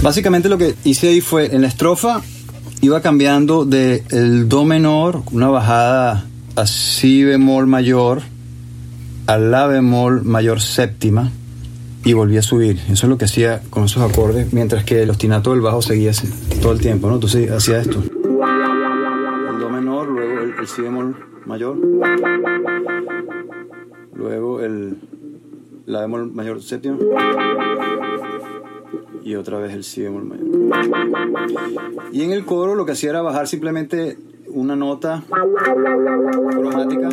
Básicamente 0.00 0.48
lo 0.48 0.56
que 0.56 0.74
hice 0.84 1.08
ahí 1.08 1.20
fue 1.20 1.54
en 1.54 1.60
la 1.60 1.68
estrofa 1.68 2.22
iba 2.80 3.02
cambiando 3.02 3.66
de 3.66 4.02
el 4.10 4.48
do 4.48 4.64
menor, 4.64 5.22
una 5.32 5.48
bajada 5.48 6.31
a 6.56 6.66
si 6.66 7.24
bemol 7.24 7.66
mayor, 7.66 8.22
a 9.26 9.38
la 9.38 9.66
bemol 9.66 10.22
mayor 10.22 10.60
séptima 10.60 11.30
y 12.04 12.12
volví 12.12 12.36
a 12.36 12.42
subir. 12.42 12.78
Eso 12.88 13.06
es 13.06 13.10
lo 13.10 13.18
que 13.18 13.24
hacía 13.24 13.62
con 13.70 13.84
esos 13.84 14.02
acordes, 14.02 14.52
mientras 14.52 14.84
que 14.84 15.02
el 15.02 15.10
ostinato 15.10 15.52
del 15.52 15.60
bajo 15.60 15.82
seguía 15.82 16.12
todo 16.60 16.72
el 16.72 16.80
tiempo, 16.80 17.08
¿no? 17.08 17.14
Entonces 17.14 17.50
hacía 17.50 17.80
esto. 17.80 18.02
El 18.02 19.60
do 19.60 19.70
menor, 19.70 20.08
luego 20.08 20.40
el, 20.40 20.66
si 20.66 20.82
bemol 20.82 21.16
mayor, 21.46 21.76
luego 24.14 24.60
el 24.60 24.98
la 25.86 26.02
bemol 26.02 26.32
mayor 26.32 26.62
séptima 26.62 26.96
y 29.24 29.34
otra 29.34 29.58
vez 29.58 29.72
el 29.74 29.84
si 29.84 30.02
bemol 30.02 30.24
mayor. 30.24 30.46
Y 32.12 32.22
en 32.22 32.32
el 32.32 32.44
coro 32.44 32.74
lo 32.74 32.84
que 32.84 32.92
hacía 32.92 33.10
era 33.10 33.22
bajar 33.22 33.48
simplemente 33.48 34.16
una 34.54 34.76
nota 34.76 35.22
cromática. 36.50 37.08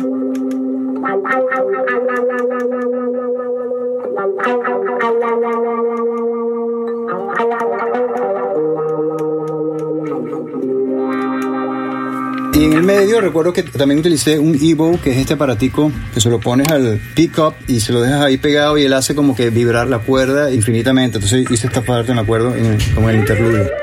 Y 12.52 12.64
en 12.64 12.72
el 12.74 12.82
medio 12.82 13.20
recuerdo 13.20 13.52
que 13.52 13.62
también 13.62 14.00
utilicé 14.00 14.38
un 14.38 14.58
Evo, 14.60 15.00
que 15.02 15.12
es 15.12 15.16
este 15.16 15.34
aparatico 15.34 15.90
que 16.12 16.20
se 16.20 16.28
lo 16.28 16.40
pones 16.40 16.70
al 16.70 17.00
pickup 17.14 17.54
y 17.68 17.80
se 17.80 17.92
lo 17.92 18.02
dejas 18.02 18.20
ahí 18.20 18.36
pegado 18.36 18.76
y 18.76 18.84
él 18.84 18.92
hace 18.92 19.14
como 19.14 19.34
que 19.34 19.50
vibrar 19.50 19.88
la 19.88 20.00
cuerda 20.00 20.52
infinitamente. 20.52 21.16
Entonces 21.18 21.50
hice 21.50 21.68
esta 21.68 21.80
parte, 21.80 22.12
me 22.12 22.20
acuerdo, 22.20 22.54
en 22.54 22.66
el, 22.66 22.94
como 22.94 23.08
el 23.08 23.16
interludio. 23.16 23.79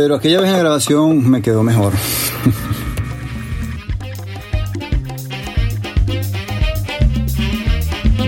Pero 0.00 0.14
aquella 0.14 0.40
vez 0.40 0.46
en 0.50 0.52
la 0.52 0.60
grabación 0.60 1.28
me 1.28 1.42
quedó 1.42 1.64
mejor. 1.64 1.92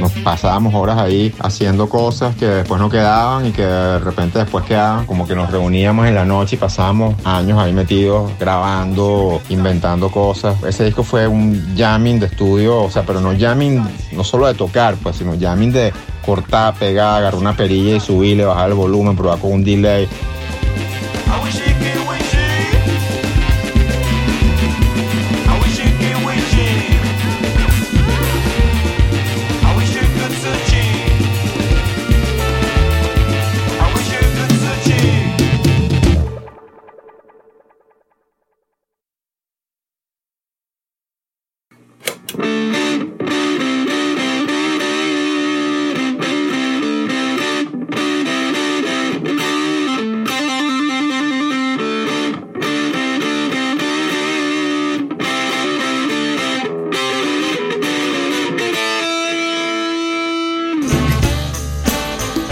Nos 0.00 0.10
pasábamos 0.24 0.74
horas 0.74 0.98
ahí 0.98 1.32
haciendo 1.38 1.88
cosas 1.88 2.34
que 2.34 2.46
después 2.46 2.80
no 2.80 2.90
quedaban 2.90 3.46
y 3.46 3.52
que 3.52 3.62
de 3.62 4.00
repente 4.00 4.40
después 4.40 4.64
quedaban, 4.64 5.06
como 5.06 5.28
que 5.28 5.37
nos 5.37 5.48
reuníamos 5.52 6.09
en 6.09 6.16
la 6.16 6.24
noche 6.24 6.56
y 6.56 6.59
pasábamos 6.59 7.14
años 7.24 7.56
ahí 7.56 7.72
metidos 7.72 8.33
grabando, 8.40 9.40
inventando 9.48 10.11
cosas. 10.11 10.61
Ese 10.64 10.87
disco 10.87 11.04
fue 11.04 11.28
un 11.28 11.76
jamming 11.76 12.18
de 12.18 12.26
estudio, 12.26 12.83
o 12.83 12.90
sea, 12.90 13.04
pero 13.06 13.20
no 13.20 13.33
jamming, 13.38 13.80
no 14.11 14.24
solo 14.24 14.48
de 14.48 14.54
tocar, 14.54 14.96
pues, 14.96 15.14
sino 15.14 15.38
jamming 15.38 15.70
de 15.70 15.92
cortar, 16.26 16.74
pegar, 16.74 17.18
agarrar 17.18 17.40
una 17.40 17.56
perilla 17.56 17.94
y 17.94 18.00
subirle, 18.00 18.44
bajar 18.44 18.70
el 18.70 18.74
volumen, 18.74 19.14
probar 19.14 19.38
con 19.38 19.52
un 19.52 19.62
delay. 19.62 20.09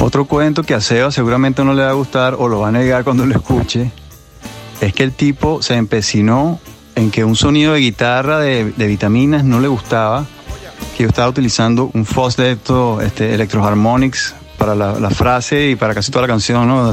Otro 0.08 0.24
cuento 0.24 0.62
que 0.62 0.72
a 0.72 0.80
Seba 0.80 1.10
seguramente 1.10 1.62
no 1.62 1.74
le 1.74 1.82
va 1.82 1.90
a 1.90 1.92
gustar 1.92 2.34
o 2.38 2.48
lo 2.48 2.60
va 2.60 2.68
a 2.68 2.72
negar 2.72 3.04
cuando 3.04 3.26
lo 3.26 3.34
escuche 3.34 3.92
es 4.80 4.94
que 4.94 5.02
el 5.02 5.12
tipo 5.12 5.60
se 5.60 5.74
empecinó 5.74 6.60
en 6.94 7.10
que 7.10 7.24
un 7.24 7.36
sonido 7.36 7.74
de 7.74 7.80
guitarra 7.80 8.38
de, 8.38 8.64
vitaminas 8.64 9.44
no 9.44 9.60
le 9.60 9.68
gustaba, 9.68 10.24
que 10.96 11.02
yo 11.02 11.10
estaba 11.10 11.28
utilizando 11.28 11.90
un 11.92 12.06
Foss 12.06 12.38
de 12.38 12.52
estos 12.52 13.02
este, 13.02 13.34
Electroharmonics 13.34 14.34
para 14.56 14.74
la, 14.74 15.10
frase 15.10 15.68
y 15.72 15.76
para 15.76 15.92
casi 15.92 16.10
toda 16.10 16.22
la 16.22 16.28
canción, 16.28 16.66
¿no? 16.66 16.90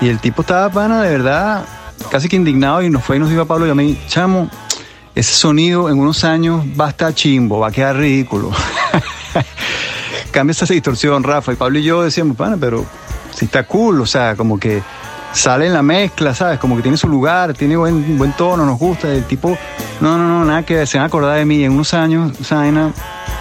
Y 0.00 0.08
el 0.08 0.20
tipo 0.20 0.42
estaba 0.42 0.70
pana 0.70 1.02
de 1.02 1.10
verdad, 1.10 1.64
casi 2.08 2.28
que 2.28 2.36
indignado 2.36 2.82
y 2.82 2.88
nos 2.88 3.02
fue 3.02 3.16
y 3.16 3.18
nos 3.18 3.30
dijo 3.30 3.42
a 3.42 3.46
Pablo 3.46 3.66
y 3.66 3.70
a 3.70 3.74
mí, 3.74 3.98
chamo, 4.06 4.48
ese 5.16 5.34
sonido 5.34 5.90
en 5.90 5.98
unos 5.98 6.22
años 6.22 6.64
va 6.80 6.86
a 6.86 6.90
estar 6.90 7.12
chimbo, 7.12 7.58
va 7.58 7.66
a 7.66 7.72
quedar 7.72 7.96
ridículo. 7.96 8.52
Cambia 10.32 10.52
esa 10.52 10.66
distorsión, 10.66 11.22
Rafa. 11.22 11.52
Y 11.52 11.56
Pablo 11.56 11.78
y 11.78 11.84
yo 11.84 12.02
decíamos, 12.02 12.36
pana, 12.36 12.56
pero 12.58 12.84
si 13.34 13.44
está 13.44 13.64
cool, 13.64 14.00
o 14.00 14.06
sea, 14.06 14.34
como 14.34 14.58
que 14.58 14.82
sale 15.32 15.66
en 15.66 15.72
la 15.72 15.82
mezcla, 15.82 16.34
¿sabes? 16.34 16.58
Como 16.58 16.76
que 16.76 16.82
tiene 16.82 16.96
su 16.96 17.08
lugar, 17.08 17.54
tiene 17.54 17.76
buen, 17.76 18.18
buen 18.18 18.32
tono, 18.32 18.64
nos 18.64 18.78
gusta. 18.78 19.12
El 19.12 19.24
tipo, 19.24 19.56
no, 20.00 20.18
no, 20.18 20.26
no, 20.28 20.44
nada 20.44 20.64
que 20.64 20.86
se 20.86 20.98
van 20.98 21.04
a 21.04 21.06
acordar 21.06 21.36
de 21.36 21.44
mí. 21.44 21.64
En 21.64 21.72
unos 21.72 21.94
años, 21.94 22.32
esa 22.40 22.56
vaina 22.56 22.92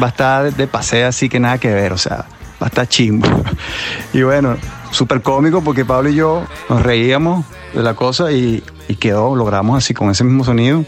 va 0.02 0.08
a 0.08 0.10
estar 0.10 0.54
de, 0.54 0.68
paseo, 0.68 1.08
así 1.08 1.30
que 1.30 1.40
nada 1.40 1.58
que 1.58 1.74
ver, 1.74 1.94
o 1.94 1.98
sea, 1.98 2.26
va 2.62 2.66
a 2.66 2.68
estar 2.68 2.88
chimbo. 2.88 3.28
y 4.14 4.22
bueno, 4.22 4.58
súper 4.92 5.22
cómico 5.22 5.64
porque 5.64 5.86
Pablo 5.86 6.10
y 6.10 6.16
yo 6.16 6.46
nos 6.70 6.84
reíamos 6.84 7.46
de 7.74 7.84
la 7.84 7.94
cosa 7.94 8.32
y 8.32 8.64
quedó, 9.00 9.36
logramos 9.36 9.78
así 9.78 9.94
con 9.94 10.12
ese 10.12 10.24
mismo 10.24 10.44
sonido. 10.44 10.86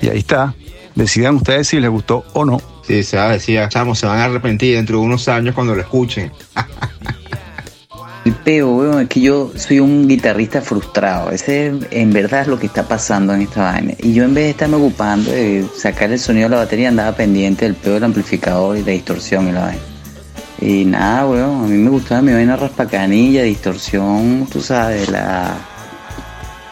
Y 0.00 0.08
ahí 0.08 0.18
está. 0.18 0.54
Decidan 0.94 1.36
ustedes 1.36 1.68
si 1.68 1.80
les 1.80 1.90
gustó 1.90 2.24
o 2.32 2.44
no. 2.44 2.60
Sí, 2.88 3.02
se 3.02 3.18
decía, 3.18 3.68
chamos, 3.68 3.98
se 3.98 4.06
van 4.06 4.18
a 4.18 4.24
arrepentir 4.24 4.76
dentro 4.76 4.98
de 4.98 5.04
unos 5.04 5.28
años 5.28 5.54
cuando 5.54 5.74
lo 5.74 5.82
escuchen. 5.82 6.32
El 8.24 8.32
peo, 8.32 8.76
weón, 8.76 9.02
es 9.02 9.08
que 9.10 9.20
yo 9.20 9.52
soy 9.56 9.78
un 9.78 10.08
guitarrista 10.08 10.62
frustrado. 10.62 11.30
Ese 11.30 11.74
en 11.90 12.12
verdad 12.14 12.42
es 12.42 12.48
lo 12.48 12.58
que 12.58 12.64
está 12.64 12.88
pasando 12.88 13.34
en 13.34 13.42
esta 13.42 13.72
vaina. 13.72 13.92
Y 13.98 14.14
yo 14.14 14.24
en 14.24 14.32
vez 14.32 14.44
de 14.44 14.50
estarme 14.50 14.76
ocupando 14.76 15.30
de 15.30 15.66
sacar 15.76 16.10
el 16.10 16.18
sonido 16.18 16.48
de 16.48 16.56
la 16.56 16.62
batería, 16.62 16.88
andaba 16.88 17.14
pendiente 17.14 17.66
del 17.66 17.74
peo 17.74 17.92
del 17.92 18.04
amplificador 18.04 18.78
y 18.78 18.82
la 18.82 18.92
distorsión 18.92 19.48
y 19.48 19.52
la 19.52 19.60
vaina. 19.66 19.82
Y 20.62 20.86
nada, 20.86 21.26
weón, 21.26 21.64
a 21.64 21.68
mí 21.68 21.76
me 21.76 21.90
gustaba 21.90 22.22
mi 22.22 22.32
vaina 22.32 22.56
raspacanilla, 22.56 23.42
distorsión, 23.42 24.48
tú 24.50 24.62
sabes, 24.62 25.10
la 25.10 25.54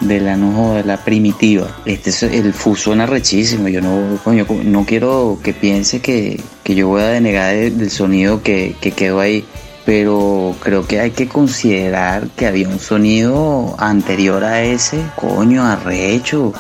de 0.01 0.21
la 0.21 0.37
no 0.37 0.75
de 0.75 0.85
la 0.85 0.99
primitiva. 0.99 1.69
Este 1.85 2.11
es- 2.11 2.23
el 2.23 2.53
FU 2.53 2.77
suena 2.77 3.07
rechísimo. 3.07 3.69
Yo 3.69 3.81
no, 3.81 4.19
coño, 4.23 4.47
no 4.65 4.85
quiero 4.85 5.39
que 5.43 5.53
piense 5.53 6.01
que, 6.01 6.41
que 6.63 6.75
yo 6.75 6.89
voy 6.89 7.03
a 7.03 7.07
denegar 7.09 7.55
de- 7.55 7.71
del 7.71 7.91
sonido 7.91 8.43
que, 8.43 8.77
que 8.81 8.93
quedó 8.93 9.21
ahí. 9.21 9.45
Pero 9.85 10.55
creo 10.61 10.85
que 10.87 10.99
hay 11.01 11.13
que 11.13 11.29
considerar 11.29 12.27
que 12.37 12.47
había 12.47 12.69
un 12.69 12.81
sonido 12.81 13.77
anterior 13.79 14.43
a 14.43 14.63
ese, 14.63 14.99
coño, 15.15 15.65
arrecho. 15.65 16.53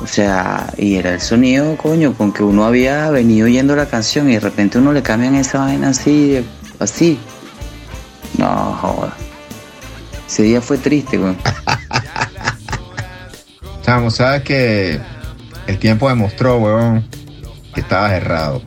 O 0.00 0.06
sea, 0.06 0.72
y 0.76 0.96
era 0.96 1.12
el 1.14 1.20
sonido, 1.20 1.76
coño, 1.76 2.14
con 2.14 2.32
que 2.32 2.42
uno 2.42 2.64
había 2.64 3.10
venido 3.10 3.46
oyendo 3.46 3.76
la 3.76 3.86
canción 3.86 4.28
y 4.30 4.34
de 4.34 4.40
repente 4.40 4.78
uno 4.78 4.92
le 4.92 5.02
cambian 5.02 5.34
esa 5.36 5.58
vaina 5.60 5.90
así, 5.90 6.44
así. 6.80 7.18
No, 8.38 8.46
joda. 8.80 9.14
Ese 10.26 10.42
día 10.42 10.60
fue 10.60 10.78
triste, 10.78 11.18
güey. 11.18 11.36
Chamo, 13.84 14.10
sabes 14.10 14.42
que 14.44 14.98
el 15.66 15.78
tiempo 15.78 16.08
demostró, 16.08 16.56
weón, 16.56 17.06
que 17.74 17.82
estabas 17.82 18.12
errado. 18.12 18.62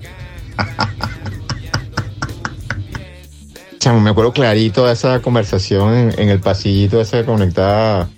Chamo, 3.80 4.00
me 4.00 4.12
acuerdo 4.12 4.32
clarito 4.32 4.86
de 4.86 4.94
esa 4.94 5.20
conversación 5.24 6.14
en, 6.16 6.30
el 6.30 6.40
pasillito 6.40 7.02
ese 7.02 7.22
que 7.22 7.26
conectaba 7.26 8.10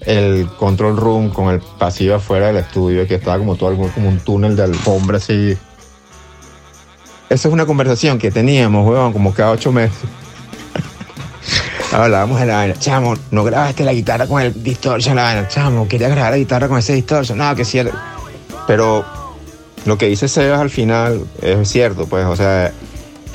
el 0.00 0.48
control 0.58 0.96
room 0.96 1.30
con 1.30 1.54
el 1.54 1.60
pasillo 1.60 2.16
afuera 2.16 2.48
del 2.48 2.56
estudio, 2.56 3.06
que 3.06 3.14
estaba 3.14 3.38
como 3.38 3.54
todo 3.54 3.68
algo 3.68 3.88
como 3.94 4.08
un 4.08 4.18
túnel 4.18 4.56
de 4.56 4.64
alfombra 4.64 5.18
así. 5.18 5.56
Esa 7.30 7.48
es 7.48 7.54
una 7.54 7.66
conversación 7.66 8.18
que 8.18 8.32
teníamos, 8.32 8.84
weón, 8.84 9.12
como 9.12 9.32
cada 9.32 9.52
ocho 9.52 9.70
meses. 9.70 10.08
Hablábamos 11.94 12.40
de 12.40 12.46
la 12.46 12.56
vaina. 12.56 12.74
Chamo, 12.74 13.14
no 13.30 13.44
grabaste 13.44 13.84
la 13.84 13.92
guitarra 13.92 14.26
con 14.26 14.42
el 14.42 14.62
distortion, 14.64 15.14
la 15.14 15.22
vaina. 15.22 15.46
Chamo, 15.46 15.86
quería 15.86 16.08
grabar 16.08 16.32
la 16.32 16.38
guitarra 16.38 16.66
con 16.66 16.78
ese 16.78 16.92
distortion. 16.94 17.38
No, 17.38 17.54
que 17.54 17.62
era- 17.78 17.92
Pero 18.66 19.04
lo 19.84 19.96
que 19.96 20.06
dice 20.06 20.26
Sebas 20.26 20.60
al 20.60 20.70
final 20.70 21.24
es 21.40 21.68
cierto, 21.68 22.06
pues, 22.06 22.26
o 22.26 22.34
sea, 22.34 22.72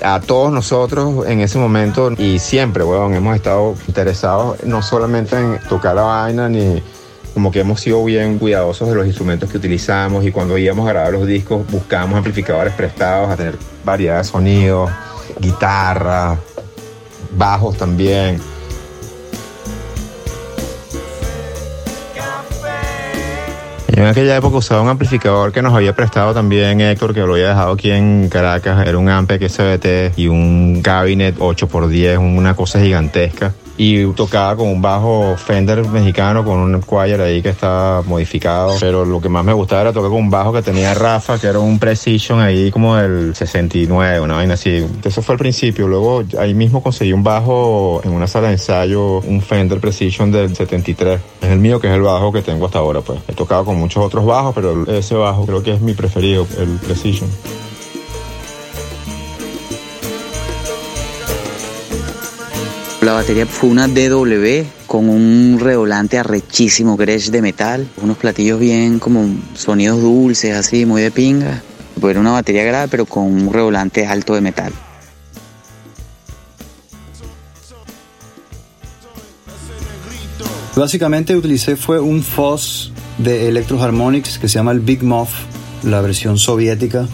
a 0.04 0.20
todos 0.20 0.52
nosotros 0.52 1.26
en 1.28 1.40
ese 1.40 1.58
momento 1.58 2.12
y 2.18 2.40
siempre, 2.40 2.84
weón, 2.84 3.14
hemos 3.14 3.36
estado 3.36 3.76
interesados 3.88 4.62
no 4.66 4.82
solamente 4.82 5.38
en 5.38 5.60
tocar 5.70 5.96
la 5.96 6.02
vaina, 6.02 6.50
ni 6.50 6.84
como 7.34 7.52
que 7.52 7.62
hemos 7.62 7.80
sido 7.80 8.04
bien 8.04 8.40
cuidadosos 8.40 8.90
de 8.90 8.96
los 8.96 9.06
instrumentos 9.06 9.50
que 9.50 9.58
utilizamos 9.58 10.26
y 10.26 10.32
cuando 10.34 10.58
íbamos 10.58 10.86
a 10.90 10.92
grabar 10.94 11.14
los 11.14 11.26
discos 11.28 11.66
buscábamos 11.72 12.18
amplificadores 12.18 12.74
prestados 12.74 13.30
a 13.30 13.38
tener 13.38 13.56
variedad 13.86 14.18
de 14.18 14.24
sonidos, 14.26 14.90
guitarra, 15.40 16.38
bajos 17.32 17.78
también. 17.78 18.40
En 24.00 24.06
aquella 24.06 24.38
época 24.38 24.56
usaba 24.56 24.82
un 24.82 24.88
amplificador 24.88 25.52
que 25.52 25.62
nos 25.62 25.74
había 25.74 25.94
prestado 25.94 26.34
también 26.34 26.80
Héctor, 26.80 27.14
que 27.14 27.20
lo 27.20 27.34
había 27.34 27.50
dejado 27.50 27.74
aquí 27.74 27.92
en 27.92 28.30
Caracas. 28.30 28.88
Era 28.88 28.98
un 28.98 29.10
Ampeg 29.10 29.50
SBT 29.50 30.18
y 30.18 30.30
un 30.30 30.82
cabinet 30.82 31.38
8x10, 31.38 32.18
una 32.18 32.56
cosa 32.56 32.80
gigantesca. 32.80 33.54
Y 33.82 34.06
tocaba 34.08 34.58
con 34.58 34.68
un 34.68 34.82
bajo 34.82 35.38
Fender 35.38 35.88
mexicano 35.88 36.44
con 36.44 36.60
un 36.60 36.84
choir 36.84 37.22
ahí 37.22 37.42
que 37.42 37.48
estaba 37.48 38.02
modificado. 38.02 38.76
Pero 38.78 39.06
lo 39.06 39.22
que 39.22 39.30
más 39.30 39.46
me 39.46 39.54
gustaba 39.54 39.84
era 39.84 39.94
tocar 39.94 40.10
con 40.10 40.20
un 40.20 40.30
bajo 40.30 40.52
que 40.52 40.62
tenía 40.62 40.94
Rafa, 40.94 41.40
que 41.40 41.48
era 41.48 41.60
un 41.60 41.80
Precision 41.80 42.42
ahí 42.42 42.72
como 42.72 42.98
del 42.98 43.34
69, 43.34 44.20
una 44.20 44.36
vaina 44.36 44.56
así. 44.56 44.86
Eso 45.02 45.22
fue 45.22 45.36
al 45.36 45.40
principio. 45.40 45.88
Luego 45.88 46.26
ahí 46.38 46.54
mismo 46.54 46.84
conseguí 46.84 47.14
un 47.14 47.24
bajo 47.24 48.02
en 48.04 48.12
una 48.12 48.28
sala 48.28 48.48
de 48.48 48.56
ensayo, 48.56 49.20
un 49.20 49.42
Fender 49.42 49.80
Precision 49.80 50.30
del 50.30 50.54
73. 50.54 51.22
Es 51.42 51.50
el 51.50 51.60
mío 51.60 51.80
que 51.80 51.88
es 51.88 51.94
el 51.94 52.02
bajo 52.02 52.34
que 52.34 52.42
tengo 52.42 52.66
hasta 52.66 52.80
ahora. 52.80 53.00
Pues 53.00 53.22
he 53.30 53.34
tocado 53.34 53.64
con 53.64 53.78
muchos 53.78 54.04
otros 54.04 54.26
bajos, 54.26 54.54
pero 54.54 54.86
ese 54.92 55.16
bajo 55.16 55.46
creo 55.46 55.64
que 55.64 55.72
es 55.72 55.80
mi 55.80 55.94
preferido, 55.94 56.46
el 56.60 56.68
Precision. 56.86 57.30
La 63.10 63.16
batería 63.16 63.48
fue 63.48 63.70
una 63.70 63.88
DW 63.88 64.68
con 64.86 65.10
un 65.10 65.58
redolante 65.60 66.20
arrechísimo 66.20 66.96
Gretsch 66.96 67.32
de 67.32 67.42
metal, 67.42 67.88
unos 68.04 68.18
platillos 68.18 68.60
bien 68.60 69.00
como 69.00 69.36
sonidos 69.56 70.00
dulces, 70.00 70.56
así, 70.56 70.86
muy 70.86 71.02
de 71.02 71.10
pinga. 71.10 71.64
Era 72.04 72.20
una 72.20 72.34
batería 72.34 72.64
grave, 72.66 72.88
pero 72.88 73.08
con 73.08 73.24
un 73.24 73.52
redolante 73.52 74.06
alto 74.06 74.36
de 74.36 74.42
metal. 74.42 74.72
Básicamente 80.76 81.36
utilicé 81.36 81.78
fue 81.78 82.00
un 82.00 82.22
Foss 82.22 82.94
de 83.18 83.50
Electro 83.50 83.82
Harmonics 83.82 84.38
que 84.38 84.48
se 84.48 84.60
llama 84.60 84.72
el 84.72 84.82
Big 84.82 85.02
Muff, 85.02 85.32
la 85.82 86.00
versión 86.02 86.38
soviética, 86.38 87.08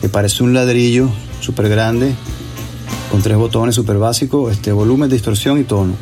que 0.00 0.08
parece 0.08 0.42
un 0.42 0.52
ladrillo 0.52 1.08
súper 1.40 1.68
grande, 1.68 2.12
con 3.10 3.22
tres 3.22 3.36
botones 3.36 3.74
súper 3.74 3.98
básicos, 3.98 4.52
este, 4.52 4.72
volumen, 4.72 5.10
distorsión 5.10 5.58
y 5.58 5.64
tono. 5.64 5.94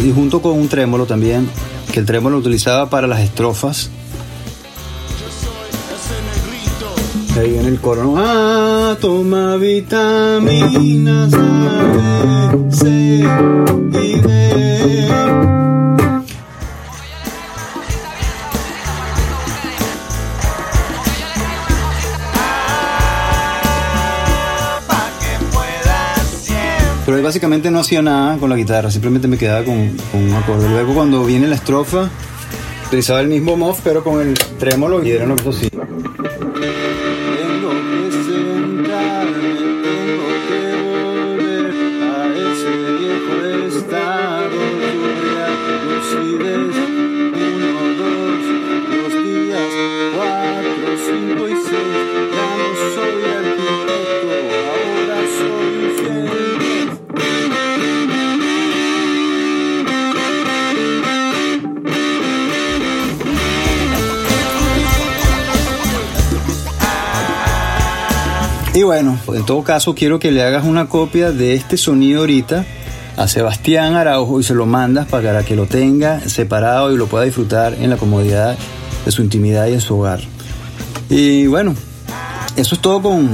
Y 0.00 0.10
junto 0.12 0.42
con 0.42 0.52
un 0.52 0.68
trémolo 0.68 1.06
también, 1.06 1.48
que 1.92 2.00
el 2.00 2.06
trémolo 2.06 2.36
lo 2.36 2.40
utilizaba 2.40 2.88
para 2.90 3.06
las 3.06 3.20
estrofas. 3.20 3.90
Ahí 7.38 7.50
viene 7.50 7.68
el 7.68 7.80
coro. 7.80 8.14
Ah, 8.16 8.96
toma 9.00 9.56
vitaminas 9.56 11.32
A, 11.32 12.52
B, 12.54 12.70
C 12.70 12.88
y 12.88 14.20
D. 14.20 15.08
Pero 27.12 27.24
básicamente 27.24 27.70
no 27.70 27.80
hacía 27.80 28.00
nada 28.00 28.38
con 28.38 28.48
la 28.48 28.56
guitarra, 28.56 28.90
simplemente 28.90 29.28
me 29.28 29.36
quedaba 29.36 29.62
con, 29.66 29.76
un 29.76 30.32
acorde. 30.32 30.66
Luego 30.66 30.94
cuando 30.94 31.22
viene 31.26 31.46
la 31.46 31.56
estrofa, 31.56 32.08
utilizaba 32.86 33.20
el 33.20 33.28
mismo 33.28 33.54
muff, 33.54 33.80
pero 33.84 34.02
con 34.02 34.26
el 34.26 34.32
trémolo 34.58 35.04
y 35.04 35.10
era 35.10 35.26
así. 35.46 35.68
Tengo 35.68 35.81
Y 68.74 68.84
bueno, 68.84 69.18
en 69.28 69.44
todo 69.44 69.62
caso 69.62 69.94
quiero 69.94 70.18
que 70.18 70.30
le 70.30 70.42
hagas 70.42 70.64
una 70.64 70.88
copia 70.88 71.30
de 71.30 71.52
este 71.54 71.76
sonido 71.76 72.20
ahorita 72.20 72.64
a 73.18 73.28
Sebastián 73.28 73.96
Araujo 73.96 74.40
y 74.40 74.44
se 74.44 74.54
lo 74.54 74.64
mandas 74.64 75.06
para 75.08 75.42
que 75.42 75.54
lo 75.54 75.66
tenga 75.66 76.20
separado 76.20 76.90
y 76.90 76.96
lo 76.96 77.06
pueda 77.06 77.24
disfrutar 77.24 77.74
en 77.74 77.90
la 77.90 77.98
comodidad 77.98 78.56
de 79.04 79.10
su 79.10 79.22
intimidad 79.22 79.66
y 79.66 79.74
en 79.74 79.82
su 79.82 79.98
hogar. 79.98 80.20
Y 81.10 81.48
bueno, 81.48 81.74
eso 82.56 82.74
es 82.74 82.80
todo 82.80 83.02
con, 83.02 83.28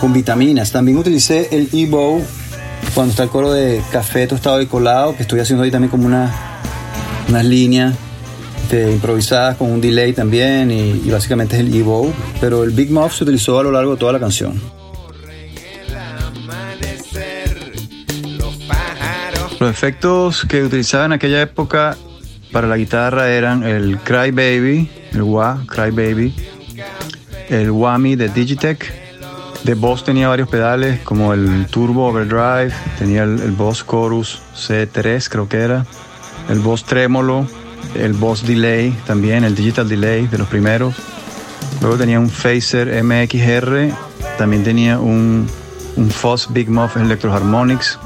con 0.00 0.12
vitaminas. 0.12 0.70
También 0.70 0.98
utilicé 0.98 1.48
el 1.50 1.68
E-Bow 1.72 2.22
cuando 2.94 3.10
está 3.10 3.24
el 3.24 3.30
coro 3.30 3.50
de 3.50 3.82
café 3.90 4.28
tostado 4.28 4.62
y 4.62 4.66
colado, 4.66 5.16
que 5.16 5.22
estoy 5.22 5.40
haciendo 5.40 5.64
ahí 5.64 5.72
también 5.72 5.90
como 5.90 6.06
una, 6.06 6.32
unas 7.28 7.44
líneas 7.44 7.94
este, 8.68 8.92
improvisadas 8.92 9.56
con 9.56 9.72
un 9.72 9.80
delay 9.80 10.12
también 10.12 10.70
y, 10.70 11.10
básicamente 11.10 11.56
es 11.56 11.62
el 11.62 11.74
E-Bow, 11.74 12.12
pero 12.38 12.64
el 12.64 12.70
Big 12.70 12.90
Muff 12.90 13.16
se 13.16 13.24
utilizó 13.24 13.58
a 13.58 13.62
lo 13.62 13.72
largo 13.72 13.92
de 13.92 13.96
toda 13.96 14.12
la 14.12 14.20
canción. 14.20 14.60
Los 19.58 19.70
efectos 19.70 20.44
que 20.46 20.62
utilizaba 20.62 21.06
en 21.06 21.12
aquella 21.14 21.40
época 21.40 21.96
para 22.52 22.66
la 22.66 22.76
guitarra 22.76 23.30
eran 23.30 23.62
el 23.62 23.96
Cry 24.00 24.32
Baby, 24.32 24.90
el 25.12 25.22
wah, 25.22 25.64
Cry 25.66 25.90
Baby, 25.90 26.34
el 27.48 27.70
whammy 27.70 28.16
de 28.16 28.28
Digitech. 28.28 28.92
De 29.64 29.72
Boss 29.72 30.04
tenía 30.04 30.28
varios 30.28 30.50
pedales 30.50 31.00
como 31.00 31.32
el 31.32 31.66
Turbo 31.70 32.08
Overdrive, 32.08 32.74
tenía 32.98 33.22
el, 33.22 33.40
el 33.40 33.52
Boss 33.52 33.82
Chorus 33.90 34.42
C3 34.54 35.26
creo 35.30 35.48
que 35.48 35.56
era, 35.56 35.86
el 36.50 36.58
Boss 36.58 36.84
Tremolo, 36.84 37.46
el 37.94 38.12
Boss 38.12 38.46
Delay 38.46 38.96
también, 39.06 39.44
el 39.44 39.54
Digital 39.54 39.88
Delay 39.88 40.26
de 40.26 40.38
los 40.38 40.48
primeros. 40.48 40.94
Luego 41.80 41.96
tenía 41.96 42.18
un 42.18 42.30
Phaser 42.30 43.02
MXR, 43.02 43.94
también 44.36 44.64
tenía 44.64 44.98
un, 44.98 45.46
un 45.96 46.10
Foss 46.10 46.48
Big 46.50 46.68
Muff 46.68 46.96
Electro 46.96 47.32
Harmonics. 47.32 47.98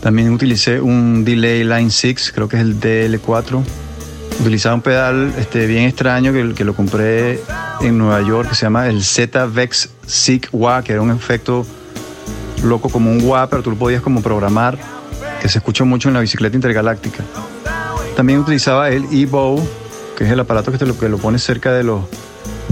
También 0.00 0.32
utilicé 0.32 0.80
un 0.80 1.24
delay 1.24 1.64
Line 1.64 1.90
6, 1.90 2.32
creo 2.34 2.48
que 2.48 2.56
es 2.56 2.62
el 2.62 2.80
DL4. 2.80 3.62
Utilizaba 4.40 4.74
un 4.74 4.82
pedal 4.82 5.34
este, 5.38 5.66
bien 5.66 5.84
extraño 5.84 6.32
que, 6.32 6.54
que 6.54 6.64
lo 6.64 6.74
compré 6.74 7.40
en 7.80 7.98
Nueva 7.98 8.20
York, 8.20 8.50
que 8.50 8.54
se 8.54 8.66
llama 8.66 8.88
el 8.88 9.02
Z-Vex 9.02 9.90
Sig 10.06 10.48
Wah, 10.52 10.82
que 10.82 10.92
era 10.92 11.02
un 11.02 11.10
efecto 11.10 11.66
loco 12.62 12.88
como 12.88 13.10
un 13.10 13.22
wah, 13.24 13.48
pero 13.48 13.62
tú 13.62 13.70
lo 13.70 13.76
podías 13.76 14.02
como 14.02 14.22
programar, 14.22 14.78
que 15.40 15.48
se 15.48 15.58
escucha 15.58 15.84
mucho 15.84 16.08
en 16.08 16.14
la 16.14 16.20
bicicleta 16.20 16.56
intergaláctica. 16.56 17.24
También 18.16 18.38
utilizaba 18.38 18.88
el 18.88 19.04
E-Bow, 19.12 19.62
que 20.16 20.24
es 20.24 20.30
el 20.30 20.40
aparato 20.40 20.72
que 20.72 20.82
lo, 20.86 20.98
que 20.98 21.10
lo 21.10 21.38
cerca 21.38 21.70
de 21.74 21.84
los 21.84 22.00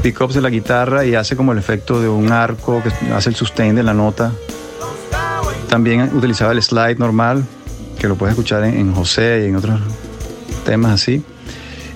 pickups 0.02 0.34
de 0.34 0.40
la 0.40 0.48
guitarra 0.48 1.04
y 1.04 1.14
hace 1.14 1.36
como 1.36 1.52
el 1.52 1.58
efecto 1.58 2.00
de 2.00 2.08
un 2.08 2.32
arco 2.32 2.82
que 2.82 3.12
hace 3.12 3.28
el 3.28 3.36
sustain 3.36 3.74
de 3.74 3.82
la 3.82 3.92
nota. 3.92 4.32
También 5.68 6.10
utilizaba 6.16 6.52
el 6.52 6.62
slide 6.62 6.96
normal, 6.98 7.44
que 7.98 8.08
lo 8.08 8.16
puedes 8.16 8.32
escuchar 8.32 8.64
en, 8.64 8.74
en 8.74 8.94
José 8.94 9.42
y 9.44 9.48
en 9.48 9.56
otros 9.56 9.80
temas 10.64 10.92
así. 10.92 11.22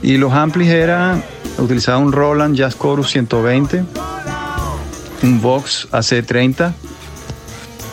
Y 0.02 0.18
los 0.18 0.34
amplis 0.34 0.68
eran, 0.68 1.24
utilizaba 1.56 1.96
un 1.96 2.12
Roland 2.12 2.54
Jazz 2.54 2.78
Chorus 2.78 3.10
120, 3.12 3.82
un 5.22 5.40
Vox 5.40 5.88
AC30 5.90 6.74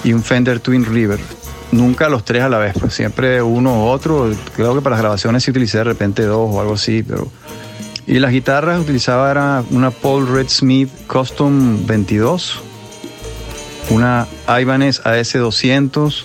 y 0.04 0.12
un 0.12 0.22
Fender 0.22 0.60
Twin 0.60 0.84
River 0.84 1.45
nunca 1.76 2.10
los 2.10 2.24
tres 2.26 2.44
a 2.44 2.50
la 2.50 2.58
vez, 2.58 2.74
pues 2.80 2.94
siempre 2.94 3.42
uno 3.42 3.84
u 3.84 3.88
otro. 3.88 4.32
Creo 4.56 4.74
que 4.74 4.82
para 4.82 4.96
las 4.96 5.02
grabaciones 5.02 5.44
sí 5.44 5.52
utilicé 5.52 5.80
de 5.80 5.84
repente 5.84 6.24
dos 6.24 6.50
o 6.52 6.60
algo 6.62 6.74
así, 6.74 7.04
pero... 7.04 7.28
Y 8.08 8.20
las 8.20 8.32
guitarras 8.32 8.80
utilizaba 8.80 9.32
era 9.32 9.64
una 9.72 9.90
Paul 9.90 10.28
Red 10.28 10.48
Smith 10.50 10.90
Custom 11.08 11.88
22, 11.88 12.60
una 13.90 14.28
Ibanez 14.48 15.02
AS200, 15.04 16.24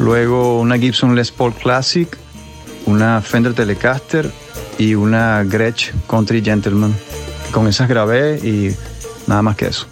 luego 0.00 0.58
una 0.58 0.76
Gibson 0.76 1.14
Les 1.14 1.30
Paul 1.30 1.54
Classic, 1.54 2.08
una 2.86 3.20
Fender 3.22 3.54
Telecaster 3.54 4.28
y 4.76 4.96
una 4.96 5.44
Gretsch 5.44 5.92
Country 6.08 6.42
Gentleman. 6.42 6.92
Con 7.52 7.68
esas 7.68 7.88
grabé 7.88 8.38
y 8.38 8.74
nada 9.28 9.42
más 9.42 9.54
que 9.54 9.68
eso. 9.68 9.86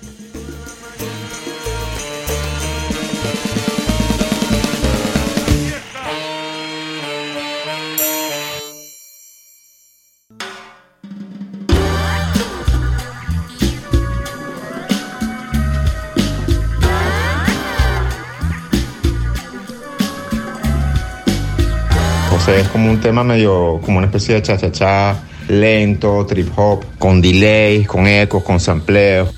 Un 22.92 23.00
tema 23.00 23.24
medio, 23.24 23.81
como 23.83 23.98
una 23.98 24.07
especie 24.07 24.35
de 24.35 24.42
cha-cha-cha, 24.42 25.16
lento, 25.48 26.26
trip 26.26 26.48
hop, 26.57 26.85
con 26.98 27.22
delays, 27.22 27.87
con 27.87 28.07
ecos, 28.07 28.42
con 28.42 28.61
sampleo. 28.61 29.28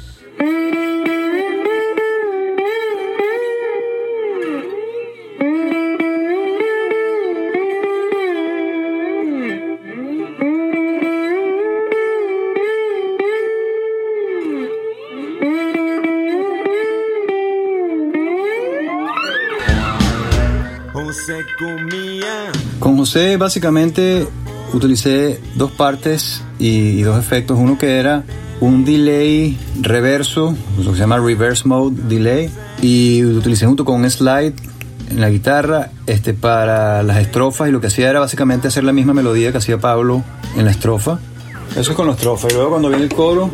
José 23.15 23.37
básicamente 23.37 24.27
utilicé 24.73 25.41
dos 25.55 25.71
partes 25.71 26.43
y, 26.59 27.01
dos 27.03 27.17
efectos. 27.17 27.57
Uno 27.57 27.79
que 27.79 27.99
era 28.01 28.25
un 28.59 28.85
delay 28.85 29.57
reverso, 29.81 30.57
lo 30.77 30.95
se 30.95 30.99
llama 30.99 31.19
reverse 31.21 31.69
mode 31.69 31.95
delay, 32.09 32.51
y 32.83 33.23
lo 33.23 33.39
utilicé 33.39 33.67
junto 33.67 33.85
con 33.85 34.01
un 34.01 34.11
slide 34.11 34.53
en 35.11 35.21
la 35.21 35.31
guitarra 35.31 35.93
este, 36.09 36.35
para 36.35 37.05
las 37.05 37.19
estrofas 37.19 37.69
y 37.69 37.71
lo 37.71 37.81
que 37.81 37.87
hacía 37.87 38.11
era 38.11 38.19
básicamente 38.19 38.67
hacer 38.67 38.83
la 38.83 38.93
misma 38.93 39.15
melodía 39.15 39.53
que 39.53 39.59
hacía 39.59 39.79
Pablo 39.79 40.25
en 40.57 40.65
la 40.65 40.73
estrofa. 40.73 41.21
Eso 41.77 41.93
es 41.93 41.97
con 41.97 42.09
la 42.09 42.15
estrofa. 42.15 42.49
Y 42.51 42.55
luego 42.55 42.71
cuando 42.71 42.89
viene 42.89 43.05
el 43.05 43.15
coro... 43.15 43.49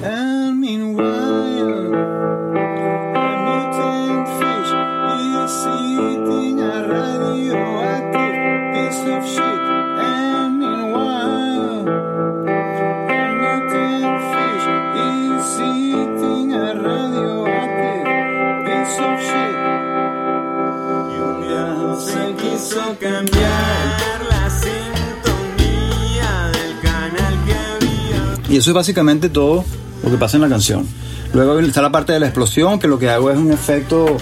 es 28.71 28.75
básicamente 28.75 29.29
todo 29.29 29.65
lo 30.03 30.11
que 30.11 30.17
pasa 30.17 30.37
en 30.37 30.43
la 30.43 30.49
canción. 30.49 30.87
Luego 31.33 31.59
está 31.61 31.83
la 31.83 31.93
parte 31.93 32.13
de 32.13 32.21
la 32.21 32.27
explosión, 32.27 32.79
que 32.79 32.89
lo 32.89 32.99
que 32.99 33.11
hago 33.11 33.31
es 33.31 33.37
un 33.37 33.53
efecto 33.53 34.17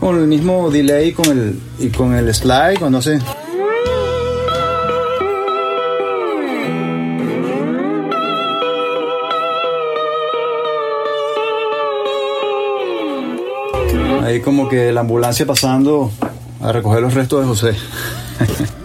con 0.00 0.18
el 0.18 0.26
mismo 0.26 0.70
delay 0.70 1.12
con 1.12 1.26
el, 1.26 1.58
y 1.78 1.88
con 1.88 2.14
el 2.14 2.32
slide, 2.34 2.78
cuando 2.78 2.98
hace... 2.98 3.18
Ahí 14.22 14.40
como 14.40 14.68
que 14.68 14.92
la 14.92 15.00
ambulancia 15.00 15.46
pasando 15.46 16.10
a 16.60 16.72
recoger 16.72 17.02
los 17.02 17.14
restos 17.14 17.40
de 17.40 17.46
José. 17.46 17.76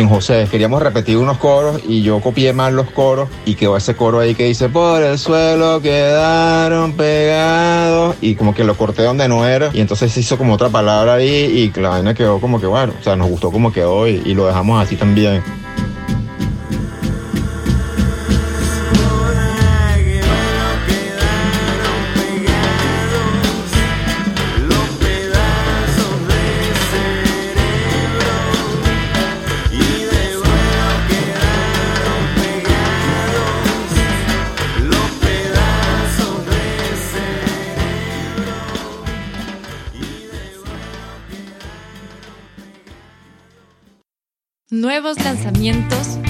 en 0.00 0.08
José. 0.08 0.48
Queríamos 0.50 0.82
repetir 0.82 1.16
unos 1.16 1.38
coros 1.38 1.80
y 1.86 2.02
yo 2.02 2.20
copié 2.20 2.52
mal 2.52 2.74
los 2.74 2.90
coros 2.90 3.28
y 3.44 3.54
quedó 3.54 3.76
ese 3.76 3.94
coro 3.94 4.20
ahí 4.20 4.34
que 4.34 4.44
dice 4.44 4.68
por 4.68 5.02
el 5.02 5.18
suelo 5.18 5.80
quedaron 5.80 6.94
pegados 6.94 8.16
y 8.20 8.34
como 8.34 8.54
que 8.54 8.64
lo 8.64 8.76
corté 8.76 9.02
donde 9.02 9.28
no 9.28 9.46
era 9.46 9.70
y 9.72 9.80
entonces 9.80 10.12
se 10.12 10.20
hizo 10.20 10.38
como 10.38 10.54
otra 10.54 10.68
palabra 10.68 11.14
ahí 11.14 11.70
y 11.74 11.80
la 11.80 11.90
vaina 11.90 12.14
quedó 12.14 12.40
como 12.40 12.60
que 12.60 12.66
bueno, 12.66 12.94
o 12.98 13.02
sea, 13.02 13.16
nos 13.16 13.28
gustó 13.28 13.50
como 13.50 13.72
quedó 13.72 14.08
y, 14.08 14.22
y 14.24 14.34
lo 14.34 14.46
dejamos 14.46 14.82
así 14.82 14.96
también. 14.96 15.59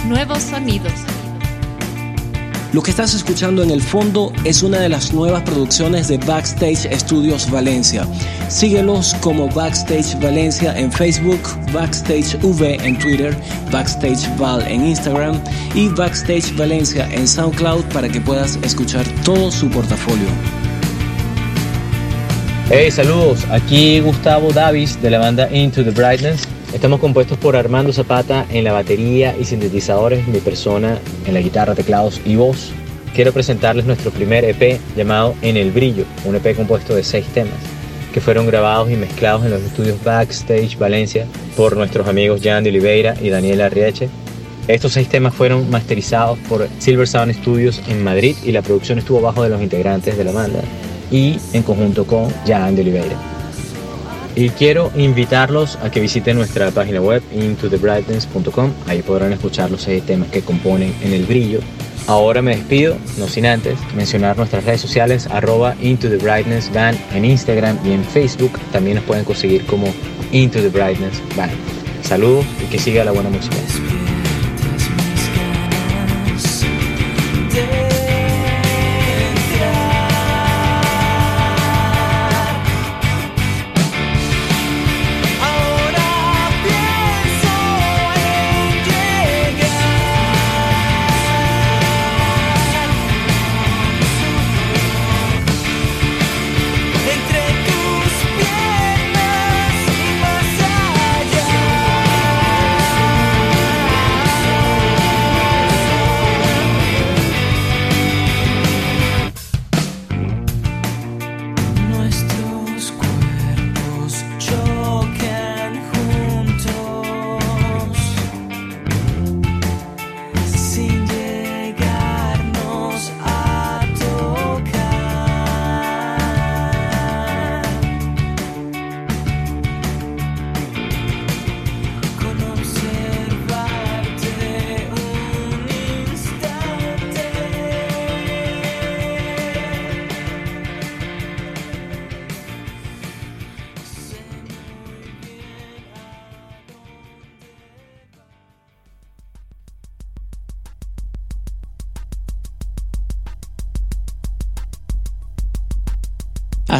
Nuevos 0.06 0.42
sonidos. 0.42 0.92
Lo 2.72 2.82
que 2.82 2.92
estás 2.92 3.14
escuchando 3.14 3.64
en 3.64 3.70
el 3.72 3.82
fondo 3.82 4.32
es 4.44 4.62
una 4.62 4.78
de 4.78 4.88
las 4.88 5.12
nuevas 5.12 5.42
producciones 5.42 6.06
de 6.06 6.18
Backstage 6.18 6.88
Studios 7.00 7.50
Valencia. 7.50 8.06
Síguelos 8.48 9.14
como 9.20 9.48
Backstage 9.48 10.16
Valencia 10.20 10.78
en 10.78 10.92
Facebook, 10.92 11.40
Backstage 11.72 12.36
V 12.40 12.76
en 12.86 12.96
Twitter, 12.96 13.36
Backstage 13.72 14.28
Val 14.38 14.62
en 14.68 14.86
Instagram 14.86 15.40
y 15.74 15.88
Backstage 15.88 16.54
Valencia 16.56 17.08
en 17.10 17.26
SoundCloud 17.26 17.86
para 17.86 18.08
que 18.08 18.20
puedas 18.20 18.56
escuchar 18.62 19.04
todo 19.24 19.50
su 19.50 19.68
portafolio. 19.68 20.28
Hey, 22.70 22.88
saludos. 22.92 23.44
Aquí 23.50 23.98
Gustavo 23.98 24.52
Davis 24.52 25.02
de 25.02 25.10
la 25.10 25.18
banda 25.18 25.50
Into 25.52 25.82
the 25.82 25.90
Brightness. 25.90 26.46
Estamos 26.72 27.00
compuestos 27.00 27.36
por 27.36 27.56
Armando 27.56 27.92
Zapata 27.92 28.46
en 28.48 28.62
la 28.62 28.72
batería 28.72 29.36
y 29.36 29.44
sintetizadores, 29.44 30.28
mi 30.28 30.38
persona 30.38 31.00
en 31.26 31.34
la 31.34 31.40
guitarra, 31.40 31.74
teclados 31.74 32.20
y 32.24 32.36
voz. 32.36 32.70
Quiero 33.12 33.32
presentarles 33.32 33.86
nuestro 33.86 34.12
primer 34.12 34.44
EP 34.44 34.78
llamado 34.96 35.34
En 35.42 35.56
el 35.56 35.72
Brillo, 35.72 36.04
un 36.24 36.36
EP 36.36 36.54
compuesto 36.54 36.94
de 36.94 37.02
seis 37.02 37.26
temas, 37.34 37.58
que 38.14 38.20
fueron 38.20 38.46
grabados 38.46 38.88
y 38.88 38.94
mezclados 38.94 39.44
en 39.44 39.50
los 39.50 39.62
estudios 39.62 40.02
Backstage 40.04 40.78
Valencia 40.78 41.26
por 41.56 41.76
nuestros 41.76 42.06
amigos 42.06 42.40
Jan 42.42 42.62
de 42.62 42.70
Oliveira 42.70 43.16
y 43.20 43.30
Daniela 43.30 43.66
Arrieche. 43.66 44.08
Estos 44.68 44.92
seis 44.92 45.08
temas 45.08 45.34
fueron 45.34 45.68
masterizados 45.70 46.38
por 46.48 46.68
Silver 46.78 47.08
Sound 47.08 47.34
Studios 47.34 47.82
en 47.88 48.04
Madrid 48.04 48.36
y 48.44 48.52
la 48.52 48.62
producción 48.62 49.00
estuvo 49.00 49.20
bajo 49.20 49.42
de 49.42 49.48
los 49.48 49.60
integrantes 49.60 50.16
de 50.16 50.22
la 50.22 50.30
banda 50.30 50.60
y 51.10 51.36
en 51.52 51.64
conjunto 51.64 52.06
con 52.06 52.30
Jan 52.46 52.76
de 52.76 52.82
Oliveira. 52.82 53.39
Y 54.34 54.50
quiero 54.50 54.90
invitarlos 54.96 55.76
a 55.76 55.90
que 55.90 56.00
visiten 56.00 56.36
nuestra 56.36 56.70
página 56.70 57.00
web 57.00 57.22
intothebrightness.com. 57.32 58.72
Ahí 58.86 59.02
podrán 59.02 59.32
escuchar 59.32 59.70
los 59.70 59.82
seis 59.82 60.04
temas 60.04 60.28
que 60.30 60.42
componen 60.42 60.94
En 61.02 61.12
el 61.12 61.24
Brillo. 61.24 61.60
Ahora 62.06 62.42
me 62.42 62.56
despido, 62.56 62.96
no 63.18 63.28
sin 63.28 63.46
antes 63.46 63.78
mencionar 63.94 64.36
nuestras 64.36 64.64
redes 64.64 64.80
sociales 64.80 65.28
arroba 65.30 65.76
Into 65.80 66.08
the 66.08 66.16
Brightness 66.16 66.72
Band 66.72 66.98
en 67.12 67.24
Instagram 67.24 67.78
y 67.84 67.92
en 67.92 68.04
Facebook. 68.04 68.58
También 68.72 68.96
nos 68.96 69.04
pueden 69.04 69.24
conseguir 69.24 69.64
como 69.66 69.86
Into 70.32 70.60
the 70.60 70.70
Brightness 70.70 71.22
Band. 71.36 71.52
Saludos 72.02 72.46
y 72.64 72.70
que 72.70 72.78
siga 72.78 73.04
la 73.04 73.12
buena 73.12 73.30
música. 73.30 73.56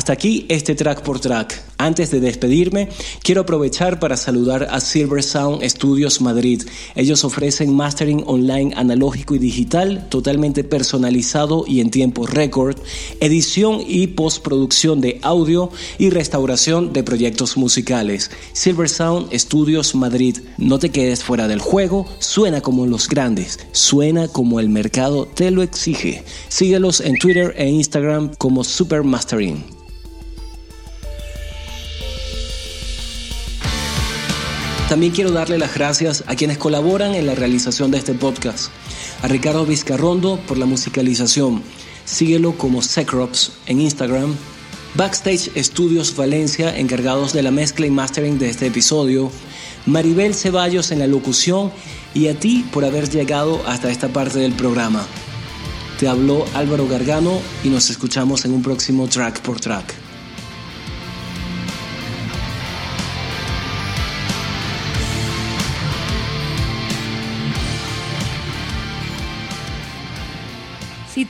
Hasta 0.01 0.15
aquí 0.15 0.47
este 0.49 0.75
track 0.75 1.03
por 1.03 1.21
track. 1.21 1.63
Antes 1.77 2.11
de 2.11 2.21
despedirme, 2.21 2.89
quiero 3.23 3.43
aprovechar 3.43 4.01
para 4.01 4.17
saludar 4.17 4.69
a 4.71 4.81
Silver 4.81 5.23
Sound 5.23 5.63
Studios 5.63 6.23
Madrid. 6.23 6.63
Ellos 6.95 7.23
ofrecen 7.23 7.77
mastering 7.77 8.25
online 8.27 8.73
analógico 8.77 9.35
y 9.35 9.39
digital 9.39 10.09
totalmente 10.09 10.65
personalizado 10.65 11.65
y 11.67 11.83
en 11.83 11.91
tiempo 11.91 12.27
récord, 12.27 12.79
edición 13.21 13.83
y 13.87 14.07
postproducción 14.07 15.03
de 15.03 15.19
audio 15.21 15.69
y 15.99 16.09
restauración 16.09 16.95
de 16.95 17.03
proyectos 17.03 17.59
musicales. 17.59 18.31
Silver 18.55 18.89
Sound 18.89 19.31
Studios 19.35 19.95
Madrid. 19.95 20.39
No 20.57 20.79
te 20.79 20.89
quedes 20.89 21.23
fuera 21.23 21.47
del 21.47 21.61
juego, 21.61 22.07
suena 22.21 22.63
como 22.63 22.87
los 22.87 23.07
grandes, 23.07 23.59
suena 23.73 24.29
como 24.29 24.61
el 24.61 24.71
mercado 24.71 25.27
te 25.27 25.51
lo 25.51 25.63
exige. 25.63 26.25
Síguelos 26.49 27.03
en 27.03 27.19
Twitter 27.19 27.53
e 27.59 27.69
Instagram 27.69 28.31
como 28.39 28.65
Super 28.65 29.03
Mastering. 29.03 29.80
También 34.90 35.12
quiero 35.12 35.31
darle 35.31 35.57
las 35.57 35.72
gracias 35.72 36.24
a 36.26 36.35
quienes 36.35 36.59
colaboran 36.59 37.14
en 37.14 37.24
la 37.24 37.37
realización 37.37 37.92
de 37.92 37.98
este 37.98 38.12
podcast. 38.12 38.72
A 39.22 39.29
Ricardo 39.29 39.64
Vizcarrondo 39.64 40.40
por 40.48 40.59
la 40.59 40.66
musicalización. 40.66 41.62
Síguelo 42.05 42.59
como 42.59 42.83
Secrops 42.83 43.53
en 43.68 43.81
Instagram. 43.83 44.35
Backstage 44.96 45.53
Studios 45.62 46.16
Valencia, 46.16 46.76
encargados 46.76 47.33
de 47.33 47.44
la 47.44 47.53
mezcla 47.53 47.87
y 47.87 47.90
mastering 47.92 48.40
de 48.40 48.50
este 48.50 48.66
episodio. 48.66 49.31
Maribel 49.87 50.35
Ceballos 50.35 50.90
en 50.90 50.98
la 50.98 51.07
locución 51.07 51.70
y 52.12 52.26
a 52.26 52.35
ti 52.35 52.66
por 52.72 52.85
haber 52.85 53.09
llegado 53.09 53.62
hasta 53.68 53.92
esta 53.92 54.09
parte 54.09 54.40
del 54.40 54.55
programa. 54.55 55.07
Te 56.00 56.09
habló 56.09 56.44
Álvaro 56.53 56.88
Gargano 56.88 57.40
y 57.62 57.68
nos 57.68 57.90
escuchamos 57.90 58.44
en 58.44 58.55
un 58.55 58.62
próximo 58.62 59.07
track 59.07 59.40
por 59.42 59.61
track. 59.61 60.00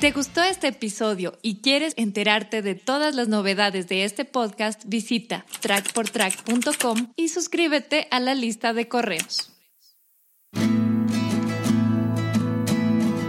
Te 0.01 0.13
gustó 0.13 0.43
este 0.43 0.69
episodio 0.69 1.39
y 1.43 1.57
quieres 1.57 1.93
enterarte 1.99 2.63
de 2.63 2.75
todas 2.75 3.15
las 3.15 3.29
novedades 3.29 3.87
de 3.87 4.05
este 4.05 4.25
podcast, 4.25 4.83
visita 4.87 5.45
trackportrack.com 5.61 7.13
y 7.17 7.29
suscríbete 7.29 8.09
a 8.11 8.19
la 8.19 8.35
lista 8.35 8.73
de 8.73 8.89
correos. 8.89 9.53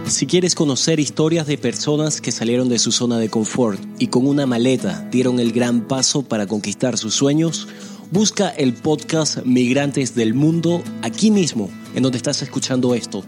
Si 0.06 0.26
quieres 0.26 0.54
conocer 0.54 0.98
historias 0.98 1.46
de 1.46 1.58
personas 1.58 2.22
que 2.22 2.32
salieron 2.32 2.70
de 2.70 2.78
su 2.78 2.90
zona 2.90 3.18
de 3.18 3.28
confort 3.28 3.78
y 3.98 4.06
con 4.06 4.26
una 4.26 4.46
maleta 4.46 5.06
dieron 5.10 5.40
el 5.40 5.52
gran 5.52 5.86
paso 5.86 6.22
para 6.22 6.46
conquistar 6.46 6.96
sus 6.96 7.14
sueños, 7.14 7.68
busca 8.10 8.48
el 8.48 8.72
podcast 8.72 9.44
Migrantes 9.44 10.14
del 10.14 10.32
Mundo 10.32 10.82
aquí 11.02 11.30
mismo, 11.30 11.70
en 11.94 12.02
donde 12.02 12.16
estás 12.16 12.40
escuchando 12.40 12.94
esto 12.94 13.24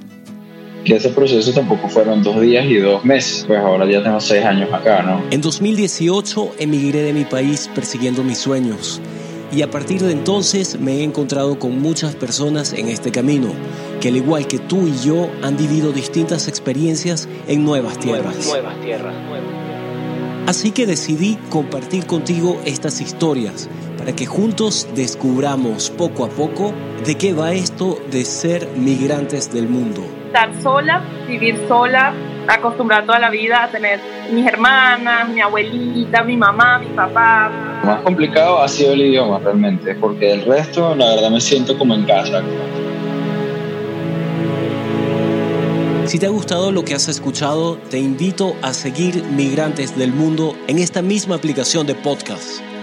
que 0.84 0.96
ese 0.96 1.10
proceso 1.10 1.52
tampoco 1.52 1.88
fueron 1.88 2.22
dos 2.22 2.40
días 2.40 2.66
y 2.66 2.76
dos 2.76 3.04
meses, 3.04 3.44
pues 3.46 3.58
ahora 3.58 3.86
ya 3.90 4.02
tengo 4.02 4.20
seis 4.20 4.44
años 4.44 4.72
acá, 4.72 5.02
¿no? 5.02 5.22
En 5.30 5.40
2018 5.40 6.52
emigré 6.58 7.02
de 7.02 7.12
mi 7.12 7.24
país 7.24 7.70
persiguiendo 7.74 8.22
mis 8.22 8.38
sueños 8.38 9.00
y 9.54 9.62
a 9.62 9.70
partir 9.70 10.02
de 10.02 10.12
entonces 10.12 10.78
me 10.78 10.96
he 10.96 11.02
encontrado 11.02 11.58
con 11.58 11.80
muchas 11.80 12.14
personas 12.14 12.72
en 12.72 12.88
este 12.88 13.10
camino, 13.12 13.52
que 14.00 14.08
al 14.08 14.16
igual 14.16 14.46
que 14.46 14.58
tú 14.58 14.86
y 14.86 15.06
yo 15.06 15.30
han 15.42 15.56
vivido 15.56 15.92
distintas 15.92 16.48
experiencias 16.48 17.28
en 17.46 17.64
nuevas 17.64 17.98
tierras. 17.98 18.46
Nuevas, 18.46 18.80
tierras. 18.80 19.14
Así 20.46 20.72
que 20.72 20.86
decidí 20.86 21.38
compartir 21.48 22.04
contigo 22.06 22.60
estas 22.64 23.00
historias 23.00 23.70
para 23.96 24.14
que 24.14 24.26
juntos 24.26 24.88
descubramos 24.94 25.88
poco 25.90 26.24
a 26.24 26.28
poco 26.28 26.74
de 27.06 27.14
qué 27.14 27.32
va 27.32 27.54
esto 27.54 27.98
de 28.10 28.24
ser 28.24 28.68
migrantes 28.76 29.52
del 29.52 29.68
mundo 29.68 30.04
estar 30.34 30.62
sola, 30.62 31.00
vivir 31.28 31.56
sola, 31.68 32.12
acostumbrada 32.48 33.06
toda 33.06 33.20
la 33.20 33.30
vida 33.30 33.62
a 33.62 33.70
tener 33.70 34.00
mis 34.32 34.44
hermanas, 34.44 35.28
mi 35.28 35.40
abuelita, 35.40 36.24
mi 36.24 36.36
mamá, 36.36 36.80
mi 36.80 36.88
papá. 36.88 37.52
Lo 37.82 37.86
más 37.86 38.00
complicado 38.02 38.60
ha 38.60 38.66
sido 38.66 38.94
el 38.94 39.02
idioma 39.02 39.38
realmente, 39.38 39.94
porque 39.94 40.32
el 40.32 40.44
resto 40.44 40.92
la 40.96 41.14
verdad 41.14 41.30
me 41.30 41.40
siento 41.40 41.78
como 41.78 41.94
en 41.94 42.04
casa. 42.04 42.42
Si 46.06 46.18
te 46.18 46.26
ha 46.26 46.30
gustado 46.30 46.72
lo 46.72 46.84
que 46.84 46.94
has 46.94 47.06
escuchado, 47.08 47.76
te 47.76 47.98
invito 47.98 48.56
a 48.60 48.72
seguir 48.72 49.22
Migrantes 49.22 49.96
del 49.96 50.12
Mundo 50.12 50.56
en 50.66 50.80
esta 50.80 51.00
misma 51.00 51.36
aplicación 51.36 51.86
de 51.86 51.94
podcast 51.94 52.73